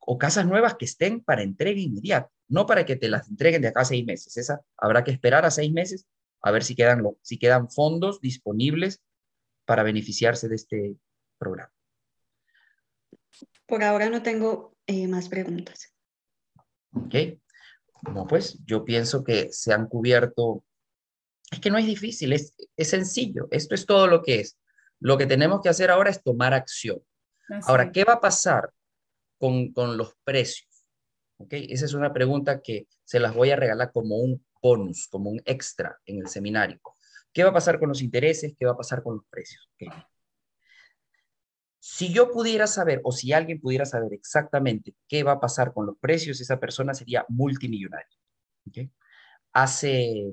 o 0.00 0.16
casas 0.16 0.46
nuevas 0.46 0.76
que 0.76 0.86
estén 0.86 1.20
para 1.20 1.42
entrega 1.42 1.78
inmediata, 1.78 2.30
no 2.48 2.64
para 2.64 2.86
que 2.86 2.96
te 2.96 3.10
las 3.10 3.28
entreguen 3.28 3.60
de 3.60 3.68
acá 3.68 3.82
a 3.82 3.84
seis 3.84 4.04
meses. 4.06 4.34
Esa 4.38 4.62
habrá 4.78 5.04
que 5.04 5.10
esperar 5.10 5.44
a 5.44 5.50
seis 5.50 5.70
meses 5.70 6.06
a 6.42 6.50
ver 6.50 6.62
si 6.64 6.74
quedan, 6.74 7.04
si 7.22 7.38
quedan 7.38 7.70
fondos 7.70 8.20
disponibles 8.20 9.02
para 9.64 9.82
beneficiarse 9.82 10.48
de 10.48 10.56
este 10.56 10.96
programa. 11.38 11.72
Por 13.66 13.84
ahora 13.84 14.10
no 14.10 14.22
tengo 14.22 14.76
eh, 14.86 15.06
más 15.06 15.28
preguntas. 15.28 15.94
Ok. 16.92 17.14
Bueno, 18.02 18.26
pues 18.26 18.58
yo 18.64 18.84
pienso 18.84 19.22
que 19.22 19.52
se 19.52 19.72
han 19.72 19.86
cubierto. 19.86 20.64
Es 21.50 21.60
que 21.60 21.70
no 21.70 21.78
es 21.78 21.86
difícil, 21.86 22.32
es, 22.32 22.54
es 22.76 22.90
sencillo. 22.90 23.48
Esto 23.50 23.74
es 23.74 23.86
todo 23.86 24.06
lo 24.06 24.22
que 24.22 24.40
es. 24.40 24.58
Lo 25.00 25.18
que 25.18 25.26
tenemos 25.26 25.60
que 25.60 25.68
hacer 25.68 25.90
ahora 25.90 26.10
es 26.10 26.22
tomar 26.22 26.54
acción. 26.54 27.00
Ahora, 27.66 27.90
¿qué 27.90 28.04
va 28.04 28.14
a 28.14 28.20
pasar 28.20 28.70
con, 29.38 29.72
con 29.72 29.96
los 29.96 30.14
precios? 30.24 30.69
¿Ok? 31.40 31.52
Esa 31.52 31.86
es 31.86 31.94
una 31.94 32.12
pregunta 32.12 32.60
que 32.60 32.86
se 33.02 33.18
las 33.18 33.34
voy 33.34 33.50
a 33.50 33.56
regalar 33.56 33.92
como 33.92 34.16
un 34.16 34.44
bonus, 34.60 35.08
como 35.08 35.30
un 35.30 35.40
extra 35.46 35.98
en 36.04 36.18
el 36.18 36.28
seminario. 36.28 36.78
¿Qué 37.32 37.44
va 37.44 37.50
a 37.50 37.54
pasar 37.54 37.78
con 37.78 37.88
los 37.88 38.02
intereses? 38.02 38.54
¿Qué 38.58 38.66
va 38.66 38.72
a 38.72 38.76
pasar 38.76 39.02
con 39.02 39.16
los 39.16 39.24
precios? 39.30 39.70
¿Okay? 39.74 39.88
Si 41.78 42.12
yo 42.12 42.30
pudiera 42.30 42.66
saber 42.66 43.00
o 43.04 43.12
si 43.12 43.32
alguien 43.32 43.58
pudiera 43.58 43.86
saber 43.86 44.12
exactamente 44.12 44.94
qué 45.08 45.22
va 45.22 45.32
a 45.32 45.40
pasar 45.40 45.72
con 45.72 45.86
los 45.86 45.96
precios, 45.98 46.40
esa 46.40 46.60
persona 46.60 46.92
sería 46.92 47.24
multimillonaria. 47.28 48.18
Hace, 49.52 50.32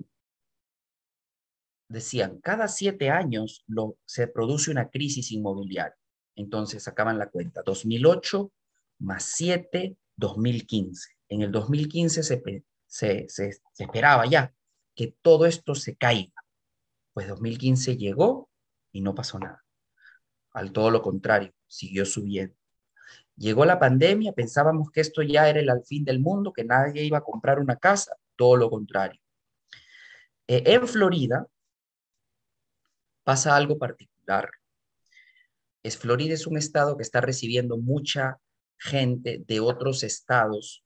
decían, 1.88 2.42
cada 2.42 2.68
siete 2.68 3.10
años 3.10 3.66
se 4.06 4.28
produce 4.28 4.72
una 4.72 4.90
crisis 4.90 5.32
inmobiliaria. 5.32 5.98
Entonces 6.36 6.84
sacaban 6.84 7.18
la 7.18 7.30
cuenta, 7.30 7.64
2008 7.66 8.52
más 9.00 9.24
7, 9.24 9.96
2015. 10.18 11.10
En 11.30 11.42
el 11.42 11.52
2015 11.52 12.24
se, 12.24 12.64
se, 12.86 13.30
se 13.30 13.62
esperaba 13.78 14.26
ya 14.26 14.54
que 14.96 15.16
todo 15.22 15.46
esto 15.46 15.76
se 15.76 15.96
caiga. 15.96 16.34
Pues 17.14 17.28
2015 17.28 17.98
llegó 17.98 18.50
y 18.92 19.02
no 19.02 19.16
pasó 19.16 19.40
nada. 19.40 19.64
Al 20.52 20.72
todo 20.72 20.92
lo 20.92 21.02
contrario, 21.02 21.54
siguió 21.68 22.06
subiendo. 22.06 22.56
Llegó 23.36 23.66
la 23.66 23.80
pandemia, 23.80 24.34
pensábamos 24.34 24.90
que 24.92 25.02
esto 25.02 25.22
ya 25.22 25.48
era 25.48 25.60
el 25.60 25.70
fin 25.86 26.04
del 26.04 26.20
mundo, 26.20 26.52
que 26.52 26.64
nadie 26.64 27.04
iba 27.04 27.20
a 27.20 27.24
comprar 27.24 27.60
una 27.60 27.76
casa, 27.76 28.16
todo 28.36 28.58
lo 28.58 28.70
contrario. 28.70 29.22
Eh, 30.48 30.64
en 30.66 30.88
Florida 30.88 31.46
pasa 33.24 33.56
algo 33.56 33.78
particular. 33.78 34.50
es 35.84 35.98
Florida 35.98 36.34
es 36.34 36.48
un 36.48 36.58
estado 36.58 36.98
que 36.98 37.04
está 37.04 37.22
recibiendo 37.22 37.78
mucha 37.78 38.40
gente 38.80 39.44
de 39.48 39.60
otros 39.60 40.04
estados 40.04 40.84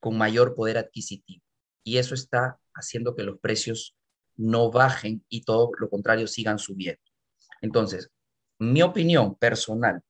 con 0.00 0.16
mayor 0.16 0.54
poder 0.54 0.78
adquisitivo. 0.78 1.42
Y 1.82 1.98
eso 1.98 2.14
está 2.14 2.58
haciendo 2.74 3.14
que 3.14 3.22
los 3.22 3.38
precios 3.38 3.96
no 4.36 4.70
bajen 4.70 5.24
y 5.28 5.42
todo 5.42 5.70
lo 5.78 5.88
contrario 5.88 6.26
sigan 6.26 6.58
subiendo. 6.58 7.02
Entonces, 7.60 8.10
mi 8.58 8.82
opinión 8.82 9.36
personal, 9.36 10.02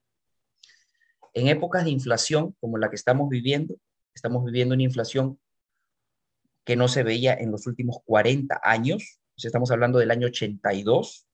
en 1.32 1.48
épocas 1.48 1.84
de 1.84 1.90
inflación 1.90 2.56
como 2.60 2.78
la 2.78 2.90
que 2.90 2.96
estamos 2.96 3.28
viviendo, 3.28 3.76
estamos 4.14 4.44
viviendo 4.44 4.74
una 4.74 4.84
inflación 4.84 5.38
que 6.64 6.76
no 6.76 6.88
se 6.88 7.02
veía 7.02 7.34
en 7.34 7.50
los 7.50 7.66
últimos 7.66 7.98
40 8.04 8.60
años, 8.62 9.20
estamos 9.36 9.70
hablando 9.70 9.98
del 9.98 10.10
año 10.10 10.28
82, 10.28 11.26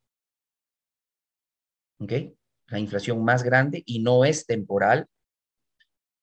¿ok? 2.01 2.13
La 2.71 2.79
inflación 2.79 3.23
más 3.25 3.43
grande 3.43 3.83
y 3.85 3.99
no 4.01 4.25
es 4.25 4.47
temporal. 4.47 5.07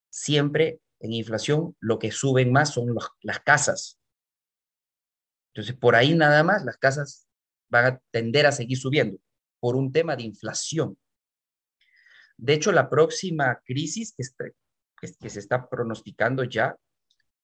Siempre 0.09 0.79
en 0.99 1.13
inflación 1.13 1.75
lo 1.79 1.99
que 1.99 2.11
suben 2.11 2.51
más 2.51 2.73
son 2.73 2.95
las 3.21 3.39
casas. 3.41 3.99
Entonces, 5.53 5.75
por 5.75 5.95
ahí 5.95 6.15
nada 6.15 6.43
más 6.43 6.63
las 6.63 6.77
casas 6.77 7.27
van 7.69 7.85
a 7.85 8.01
tender 8.11 8.45
a 8.45 8.51
seguir 8.51 8.77
subiendo 8.77 9.19
por 9.59 9.75
un 9.75 9.91
tema 9.91 10.15
de 10.15 10.23
inflación. 10.23 10.97
De 12.37 12.53
hecho, 12.53 12.71
la 12.71 12.89
próxima 12.89 13.61
crisis 13.65 14.13
que, 14.15 15.29
se 15.29 15.39
está 15.39 15.67
pronosticando 15.67 16.43
ya 16.43 16.77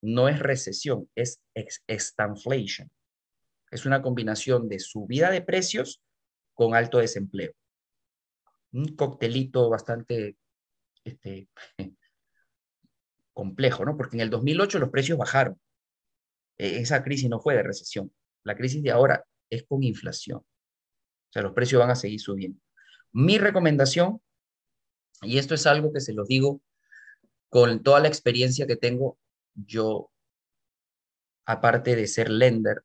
no 0.02 0.30
es 0.30 0.40
recesión, 0.40 1.10
es 1.16 1.42
extanflation. 1.88 2.92
Es 3.72 3.86
una 3.86 4.02
combinación 4.02 4.70
de 4.70 4.80
subida 4.80 5.32
de 5.32 5.42
precios 5.42 6.02
con 6.54 6.76
alto 6.76 7.00
desempleo. 7.00 7.54
Un 8.74 8.96
coctelito 8.96 9.70
bastante 9.70 10.38
este, 11.04 11.48
complejo, 13.34 13.86
¿no? 13.86 13.98
Porque 13.98 14.18
en 14.18 14.22
el 14.22 14.30
2008 14.30 14.80
los 14.80 14.90
precios 14.90 15.18
bajaron. 15.18 15.60
E, 16.58 16.80
esa 16.80 17.04
crisis 17.04 17.30
no 17.30 17.40
fue 17.40 17.56
de 17.56 17.64
recesión. 17.64 18.14
La 18.44 18.56
crisis 18.56 18.84
de 18.84 18.92
ahora 18.92 19.26
es 19.50 19.64
con 19.64 19.84
inflación. 19.84 20.40
O 20.40 21.32
sea, 21.32 21.42
los 21.42 21.54
precios 21.54 21.80
van 21.80 21.92
a 21.92 21.96
seguir 21.96 22.20
subiendo. 22.20 22.60
Mi 23.12 23.38
recomendación, 23.38 24.22
y 25.22 25.38
esto 25.38 25.56
es 25.56 25.66
algo 25.66 25.94
que 25.94 26.02
se 26.02 26.14
los 26.14 26.28
digo 26.28 26.62
con 27.50 27.84
toda 27.84 28.00
la 28.00 28.08
experiencia 28.08 28.66
que 28.66 28.76
tengo, 28.76 29.20
yo, 29.54 30.12
aparte 31.46 31.96
de 31.96 32.08
ser 32.08 32.30
lender, 32.30 32.84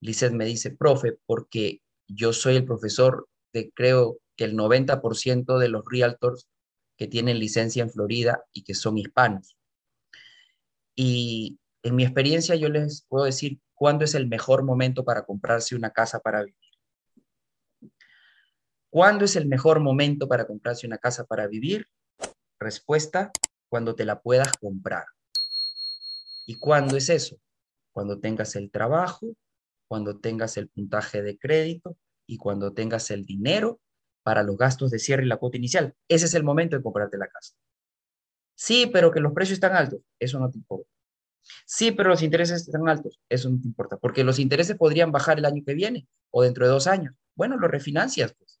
Lizeth 0.00 0.32
me 0.32 0.44
dice, 0.44 0.70
profe, 0.70 1.18
porque 1.26 1.82
yo 2.06 2.32
soy 2.32 2.56
el 2.56 2.64
profesor 2.64 3.28
de 3.52 3.72
creo 3.72 4.18
que 4.38 4.44
el 4.44 4.56
90% 4.56 5.58
de 5.58 5.68
los 5.68 5.84
realtors 5.84 6.48
que 6.96 7.08
tienen 7.08 7.40
licencia 7.40 7.82
en 7.82 7.90
Florida 7.90 8.44
y 8.52 8.62
que 8.62 8.74
son 8.74 8.96
hispanos. 8.96 9.58
Y 10.94 11.58
en 11.82 11.96
mi 11.96 12.04
experiencia 12.04 12.54
yo 12.54 12.68
les 12.68 13.04
puedo 13.08 13.24
decir 13.24 13.60
cuándo 13.74 14.04
es 14.04 14.14
el 14.14 14.28
mejor 14.28 14.62
momento 14.62 15.04
para 15.04 15.24
comprarse 15.24 15.74
una 15.74 15.90
casa 15.90 16.20
para 16.20 16.44
vivir. 16.44 16.56
¿Cuándo 18.90 19.24
es 19.24 19.34
el 19.34 19.46
mejor 19.46 19.80
momento 19.80 20.28
para 20.28 20.46
comprarse 20.46 20.86
una 20.86 20.98
casa 20.98 21.24
para 21.24 21.48
vivir? 21.48 21.86
Respuesta, 22.60 23.32
cuando 23.68 23.96
te 23.96 24.04
la 24.04 24.20
puedas 24.20 24.52
comprar. 24.56 25.04
¿Y 26.46 26.58
cuándo 26.58 26.96
es 26.96 27.10
eso? 27.10 27.36
Cuando 27.92 28.20
tengas 28.20 28.54
el 28.54 28.70
trabajo, 28.70 29.26
cuando 29.88 30.20
tengas 30.20 30.56
el 30.56 30.68
puntaje 30.68 31.22
de 31.22 31.36
crédito 31.38 31.96
y 32.26 32.36
cuando 32.38 32.72
tengas 32.72 33.10
el 33.10 33.24
dinero 33.24 33.80
para 34.28 34.42
los 34.42 34.58
gastos 34.58 34.90
de 34.90 34.98
cierre 34.98 35.22
y 35.24 35.26
la 35.26 35.38
cuota 35.38 35.56
inicial. 35.56 35.94
Ese 36.06 36.26
es 36.26 36.34
el 36.34 36.44
momento 36.44 36.76
de 36.76 36.82
comprarte 36.82 37.16
la 37.16 37.28
casa. 37.28 37.54
Sí, 38.54 38.90
pero 38.92 39.10
que 39.10 39.20
los 39.20 39.32
precios 39.32 39.54
están 39.54 39.74
altos, 39.74 40.02
eso 40.18 40.38
no 40.38 40.50
te 40.50 40.58
importa. 40.58 40.90
Sí, 41.64 41.92
pero 41.92 42.10
los 42.10 42.22
intereses 42.22 42.60
están 42.60 42.86
altos, 42.90 43.18
eso 43.30 43.48
no 43.48 43.58
te 43.58 43.66
importa, 43.66 43.96
porque 43.96 44.24
los 44.24 44.38
intereses 44.38 44.76
podrían 44.76 45.12
bajar 45.12 45.38
el 45.38 45.46
año 45.46 45.62
que 45.64 45.72
viene 45.72 46.06
o 46.30 46.42
dentro 46.42 46.66
de 46.66 46.72
dos 46.72 46.86
años. 46.86 47.14
Bueno, 47.36 47.56
lo 47.56 47.68
refinancias, 47.68 48.34
pues. 48.34 48.60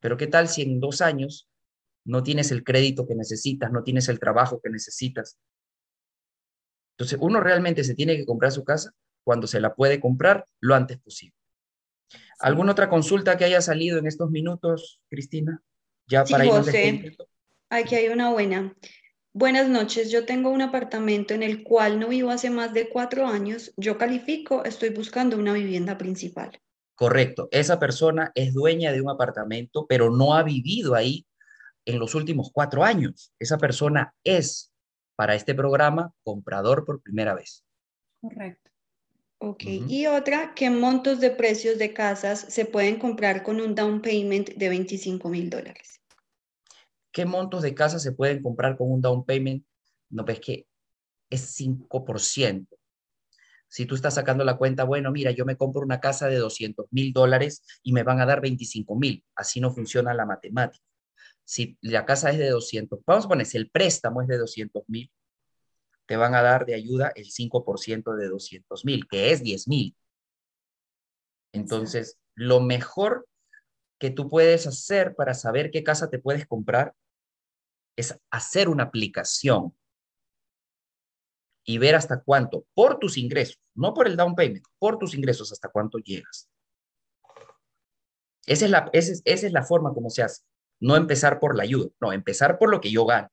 Pero 0.00 0.16
¿qué 0.16 0.26
tal 0.26 0.48
si 0.48 0.62
en 0.62 0.80
dos 0.80 1.00
años 1.00 1.48
no 2.04 2.24
tienes 2.24 2.50
el 2.50 2.64
crédito 2.64 3.06
que 3.06 3.14
necesitas, 3.14 3.70
no 3.70 3.84
tienes 3.84 4.08
el 4.08 4.18
trabajo 4.18 4.60
que 4.60 4.70
necesitas? 4.70 5.38
Entonces, 6.96 7.16
uno 7.22 7.38
realmente 7.38 7.84
se 7.84 7.94
tiene 7.94 8.16
que 8.16 8.26
comprar 8.26 8.50
su 8.50 8.64
casa 8.64 8.90
cuando 9.22 9.46
se 9.46 9.60
la 9.60 9.72
puede 9.76 10.00
comprar 10.00 10.48
lo 10.58 10.74
antes 10.74 10.98
posible. 10.98 11.36
¿Alguna 12.40 12.72
otra 12.72 12.88
consulta 12.88 13.36
que 13.36 13.44
haya 13.44 13.60
salido 13.60 13.98
en 13.98 14.06
estos 14.06 14.30
minutos, 14.30 15.00
Cristina? 15.08 15.62
Ya 16.06 16.24
para 16.24 16.46
José. 16.46 17.16
Aquí 17.70 17.94
hay 17.94 18.08
una 18.08 18.30
buena. 18.30 18.76
Buenas 19.32 19.68
noches, 19.68 20.12
yo 20.12 20.26
tengo 20.26 20.50
un 20.50 20.62
apartamento 20.62 21.34
en 21.34 21.42
el 21.42 21.64
cual 21.64 21.98
no 21.98 22.08
vivo 22.08 22.30
hace 22.30 22.50
más 22.50 22.72
de 22.72 22.88
cuatro 22.88 23.26
años. 23.26 23.72
Yo 23.76 23.98
califico, 23.98 24.64
estoy 24.64 24.90
buscando 24.90 25.36
una 25.36 25.52
vivienda 25.52 25.98
principal. 25.98 26.60
Correcto, 26.94 27.48
esa 27.50 27.80
persona 27.80 28.30
es 28.36 28.54
dueña 28.54 28.92
de 28.92 29.00
un 29.00 29.10
apartamento, 29.10 29.86
pero 29.88 30.10
no 30.10 30.34
ha 30.34 30.44
vivido 30.44 30.94
ahí 30.94 31.26
en 31.84 31.98
los 31.98 32.14
últimos 32.14 32.50
cuatro 32.52 32.84
años. 32.84 33.32
Esa 33.40 33.58
persona 33.58 34.14
es, 34.22 34.72
para 35.16 35.34
este 35.34 35.54
programa, 35.54 36.12
comprador 36.22 36.84
por 36.84 37.02
primera 37.02 37.34
vez. 37.34 37.64
Correcto. 38.20 38.70
Ok, 39.46 39.64
y 39.66 40.06
otra, 40.06 40.54
¿qué 40.54 40.70
montos 40.70 41.20
de 41.20 41.30
precios 41.30 41.76
de 41.76 41.92
casas 41.92 42.46
se 42.48 42.64
pueden 42.64 42.98
comprar 42.98 43.42
con 43.42 43.60
un 43.60 43.74
down 43.74 44.00
payment 44.00 44.48
de 44.54 44.70
25 44.70 45.28
mil 45.28 45.50
dólares? 45.50 46.00
¿Qué 47.12 47.26
montos 47.26 47.62
de 47.62 47.74
casa 47.74 47.98
se 47.98 48.12
pueden 48.12 48.42
comprar 48.42 48.74
con 48.78 48.90
un 48.90 49.02
down 49.02 49.22
payment? 49.26 49.62
No, 50.08 50.24
pues 50.24 50.40
que 50.40 50.66
es 51.28 51.42
5%. 51.60 52.68
Si 53.68 53.84
tú 53.84 53.96
estás 53.96 54.14
sacando 54.14 54.44
la 54.44 54.56
cuenta, 54.56 54.84
bueno, 54.84 55.12
mira, 55.12 55.30
yo 55.30 55.44
me 55.44 55.58
compro 55.58 55.82
una 55.82 56.00
casa 56.00 56.28
de 56.28 56.36
200 56.36 56.86
mil 56.90 57.12
dólares 57.12 57.62
y 57.82 57.92
me 57.92 58.02
van 58.02 58.22
a 58.22 58.26
dar 58.26 58.40
25 58.40 58.96
mil. 58.96 59.22
Así 59.36 59.60
no 59.60 59.70
funciona 59.70 60.14
la 60.14 60.24
matemática. 60.24 60.82
Si 61.44 61.76
la 61.82 62.06
casa 62.06 62.30
es 62.30 62.38
de 62.38 62.48
200, 62.48 63.00
vamos 63.06 63.26
a 63.26 63.28
poner, 63.28 63.44
si 63.44 63.58
el 63.58 63.68
préstamo 63.68 64.22
es 64.22 64.28
de 64.28 64.38
200 64.38 64.84
mil, 64.88 65.10
te 66.06 66.16
van 66.16 66.34
a 66.34 66.42
dar 66.42 66.66
de 66.66 66.74
ayuda 66.74 67.12
el 67.14 67.26
5% 67.26 68.14
de 68.14 68.28
200 68.28 68.84
mil, 68.84 69.06
que 69.08 69.32
es 69.32 69.42
10 69.42 69.68
mil. 69.68 69.96
Entonces, 71.52 72.18
lo 72.34 72.60
mejor 72.60 73.26
que 73.98 74.10
tú 74.10 74.28
puedes 74.28 74.66
hacer 74.66 75.14
para 75.14 75.34
saber 75.34 75.70
qué 75.70 75.84
casa 75.84 76.10
te 76.10 76.18
puedes 76.18 76.46
comprar 76.46 76.94
es 77.96 78.18
hacer 78.30 78.68
una 78.68 78.84
aplicación 78.84 79.74
y 81.64 81.78
ver 81.78 81.94
hasta 81.94 82.22
cuánto, 82.22 82.66
por 82.74 82.98
tus 82.98 83.16
ingresos, 83.16 83.58
no 83.74 83.94
por 83.94 84.06
el 84.06 84.16
down 84.16 84.34
payment, 84.34 84.66
por 84.78 84.98
tus 84.98 85.14
ingresos, 85.14 85.50
hasta 85.52 85.70
cuánto 85.70 85.98
llegas. 85.98 86.50
Esa 88.46 88.66
es 88.66 88.70
la, 88.70 88.90
esa 88.92 89.22
es, 89.24 89.52
la 89.52 89.62
forma 89.62 89.94
como 89.94 90.10
se 90.10 90.22
hace. 90.22 90.42
No 90.80 90.96
empezar 90.96 91.40
por 91.40 91.56
la 91.56 91.62
ayuda, 91.62 91.88
no, 92.00 92.12
empezar 92.12 92.58
por 92.58 92.70
lo 92.70 92.80
que 92.80 92.90
yo 92.90 93.06
gano. 93.06 93.28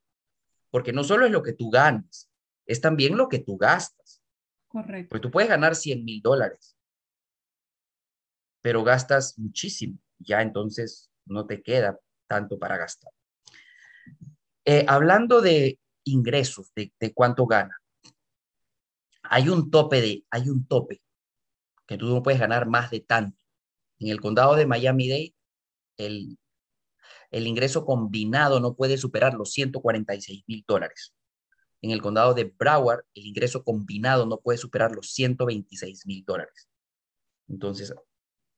Porque 0.69 0.93
no 0.93 1.03
solo 1.03 1.25
es 1.25 1.31
lo 1.31 1.43
que 1.43 1.51
tú 1.51 1.69
ganas, 1.69 2.30
es 2.65 2.81
también 2.81 3.17
lo 3.17 3.27
que 3.27 3.39
tú 3.39 3.57
gastas. 3.57 4.21
Correcto. 4.67 5.09
Porque 5.09 5.21
tú 5.21 5.31
puedes 5.31 5.49
ganar 5.49 5.75
100 5.75 6.03
mil 6.03 6.21
dólares, 6.21 6.77
pero 8.61 8.83
gastas 8.83 9.37
muchísimo. 9.37 9.97
Ya 10.19 10.41
entonces 10.41 11.11
no 11.25 11.45
te 11.45 11.61
queda 11.61 11.99
tanto 12.27 12.57
para 12.57 12.77
gastar. 12.77 13.11
Eh, 14.63 14.85
hablando 14.87 15.41
de 15.41 15.79
ingresos, 16.03 16.71
de, 16.75 16.93
cuánto 17.13 17.45
gana, 17.45 17.77
hay 19.23 19.49
un 19.49 19.71
tope 19.71 20.01
de, 20.01 20.25
hay 20.29 20.49
un 20.49 20.65
tope 20.67 21.01
que 21.87 21.97
tú 21.97 22.07
no 22.07 22.23
puedes 22.23 22.39
ganar 22.39 22.67
más 22.67 22.91
de 22.91 23.01
tanto. 23.01 23.41
En 23.99 24.09
el 24.09 24.21
condado 24.21 24.55
de 24.55 24.65
Miami-Dade, 24.65 25.35
el, 25.97 26.37
el 27.31 27.47
ingreso 27.47 27.85
combinado 27.85 28.59
no 28.59 28.75
puede 28.75 28.97
superar 28.97 29.33
los 29.33 29.51
146 29.51 30.43
mil 30.47 30.63
dólares. 30.67 31.13
En 31.81 31.91
el 31.91 32.01
condado 32.01 32.33
de 32.33 32.43
Broward, 32.43 33.05
el 33.15 33.25
ingreso 33.25 33.63
combinado 33.63 34.25
no 34.25 34.39
puede 34.39 34.57
superar 34.57 34.91
los 34.91 35.11
126 35.11 36.05
mil 36.05 36.23
dólares. 36.25 36.69
Entonces, 37.47 37.93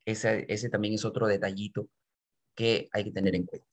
ese, 0.05 0.45
ese, 0.49 0.69
también 0.69 0.93
es 0.93 1.05
otro 1.05 1.27
detallito 1.27 1.87
que 2.55 2.89
hay 2.91 3.05
que 3.05 3.11
tener 3.11 3.35
en 3.35 3.45
cuenta. 3.45 3.67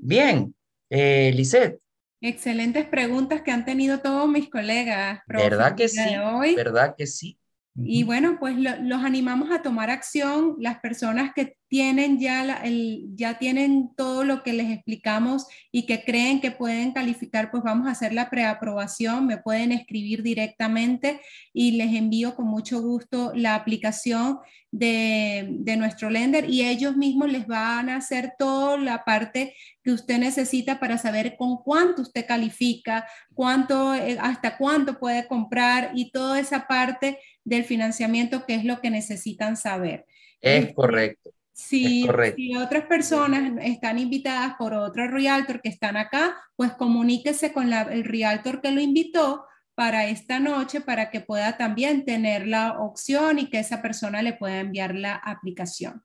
Bien, 0.00 0.54
eh, 0.90 1.32
Lisette. 1.34 1.80
Excelentes 2.20 2.86
preguntas 2.86 3.42
que 3.42 3.50
han 3.50 3.64
tenido 3.64 4.00
todos 4.00 4.28
mis 4.28 4.48
colegas. 4.50 5.20
¿Verdad 5.26 5.74
que 5.74 5.88
sí? 5.88 6.14
¿Verdad 6.54 6.94
que 6.96 7.06
sí? 7.06 7.38
Y 7.76 8.04
bueno, 8.04 8.36
pues 8.38 8.54
los 8.56 9.02
animamos 9.02 9.50
a 9.50 9.60
tomar 9.60 9.90
acción. 9.90 10.54
Las 10.60 10.78
personas 10.78 11.32
que 11.34 11.56
tienen 11.66 12.20
ya, 12.20 12.58
el, 12.62 13.08
ya 13.16 13.36
tienen 13.36 13.90
todo 13.96 14.22
lo 14.22 14.44
que 14.44 14.52
les 14.52 14.70
explicamos 14.70 15.48
y 15.72 15.84
que 15.84 16.04
creen 16.04 16.40
que 16.40 16.52
pueden 16.52 16.92
calificar, 16.92 17.50
pues 17.50 17.64
vamos 17.64 17.88
a 17.88 17.90
hacer 17.90 18.12
la 18.12 18.30
preaprobación, 18.30 19.26
me 19.26 19.38
pueden 19.38 19.72
escribir 19.72 20.22
directamente 20.22 21.20
y 21.52 21.72
les 21.72 21.92
envío 21.94 22.36
con 22.36 22.46
mucho 22.46 22.80
gusto 22.80 23.32
la 23.34 23.56
aplicación 23.56 24.38
de, 24.70 25.48
de 25.50 25.76
nuestro 25.76 26.10
lender 26.10 26.48
y 26.48 26.62
ellos 26.62 26.96
mismos 26.96 27.30
les 27.30 27.46
van 27.46 27.88
a 27.88 27.96
hacer 27.96 28.34
toda 28.38 28.76
la 28.76 29.04
parte 29.04 29.54
que 29.84 29.92
usted 29.92 30.18
necesita 30.18 30.80
para 30.80 30.96
saber 30.96 31.36
con 31.36 31.58
cuánto 31.58 32.02
usted 32.02 32.26
califica, 32.26 33.06
cuánto, 33.34 33.94
eh, 33.94 34.16
hasta 34.20 34.56
cuánto 34.56 34.98
puede 34.98 35.26
comprar 35.26 35.90
y 35.94 36.10
toda 36.10 36.40
esa 36.40 36.66
parte 36.66 37.18
del 37.44 37.64
financiamiento 37.64 38.44
que 38.46 38.54
es 38.54 38.64
lo 38.64 38.80
que 38.80 38.90
necesitan 38.90 39.56
saber. 39.56 40.06
Es 40.40 40.62
este, 40.64 40.74
correcto. 40.74 41.30
Si, 41.52 42.08
otras 42.56 42.86
personas 42.86 43.52
están 43.62 44.00
invitadas 44.00 44.54
por 44.58 44.74
otro 44.74 45.06
realtor 45.06 45.60
que 45.60 45.68
están 45.68 45.96
acá, 45.96 46.36
pues 46.56 46.72
comuníquese 46.72 47.52
con 47.52 47.72
el 47.72 48.04
realtor 48.04 48.60
que 48.60 48.72
lo 48.72 48.80
invitó 48.80 49.44
para 49.76 50.06
esta 50.08 50.40
noche 50.40 50.80
para 50.80 51.10
que 51.10 51.20
pueda 51.20 51.56
también 51.56 52.04
tener 52.04 52.46
la 52.46 52.80
opción 52.80 53.38
y 53.38 53.50
que 53.50 53.60
esa 53.60 53.82
persona 53.82 54.22
le 54.22 54.32
pueda 54.32 54.60
enviar 54.60 54.94
la 54.94 55.14
aplicación. 55.14 56.02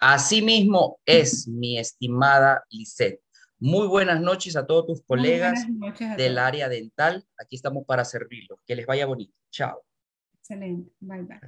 Asimismo 0.00 0.98
es, 1.04 1.48
mi 1.48 1.78
estimada 1.78 2.64
Lisette. 2.70 3.20
Muy 3.60 3.88
buenas 3.88 4.20
noches 4.20 4.54
a 4.54 4.64
todos 4.64 4.86
tus 4.86 5.02
colegas 5.02 5.66
del 6.16 6.38
área 6.38 6.68
dental. 6.68 7.26
Aquí 7.36 7.56
estamos 7.56 7.84
para 7.84 8.04
servirlos. 8.04 8.60
Que 8.64 8.76
les 8.76 8.86
vaya 8.86 9.06
bonito. 9.06 9.34
Chao. 9.50 9.82
Excellent. 10.50 10.86
Bye 11.02 11.26
bye. 11.28 11.38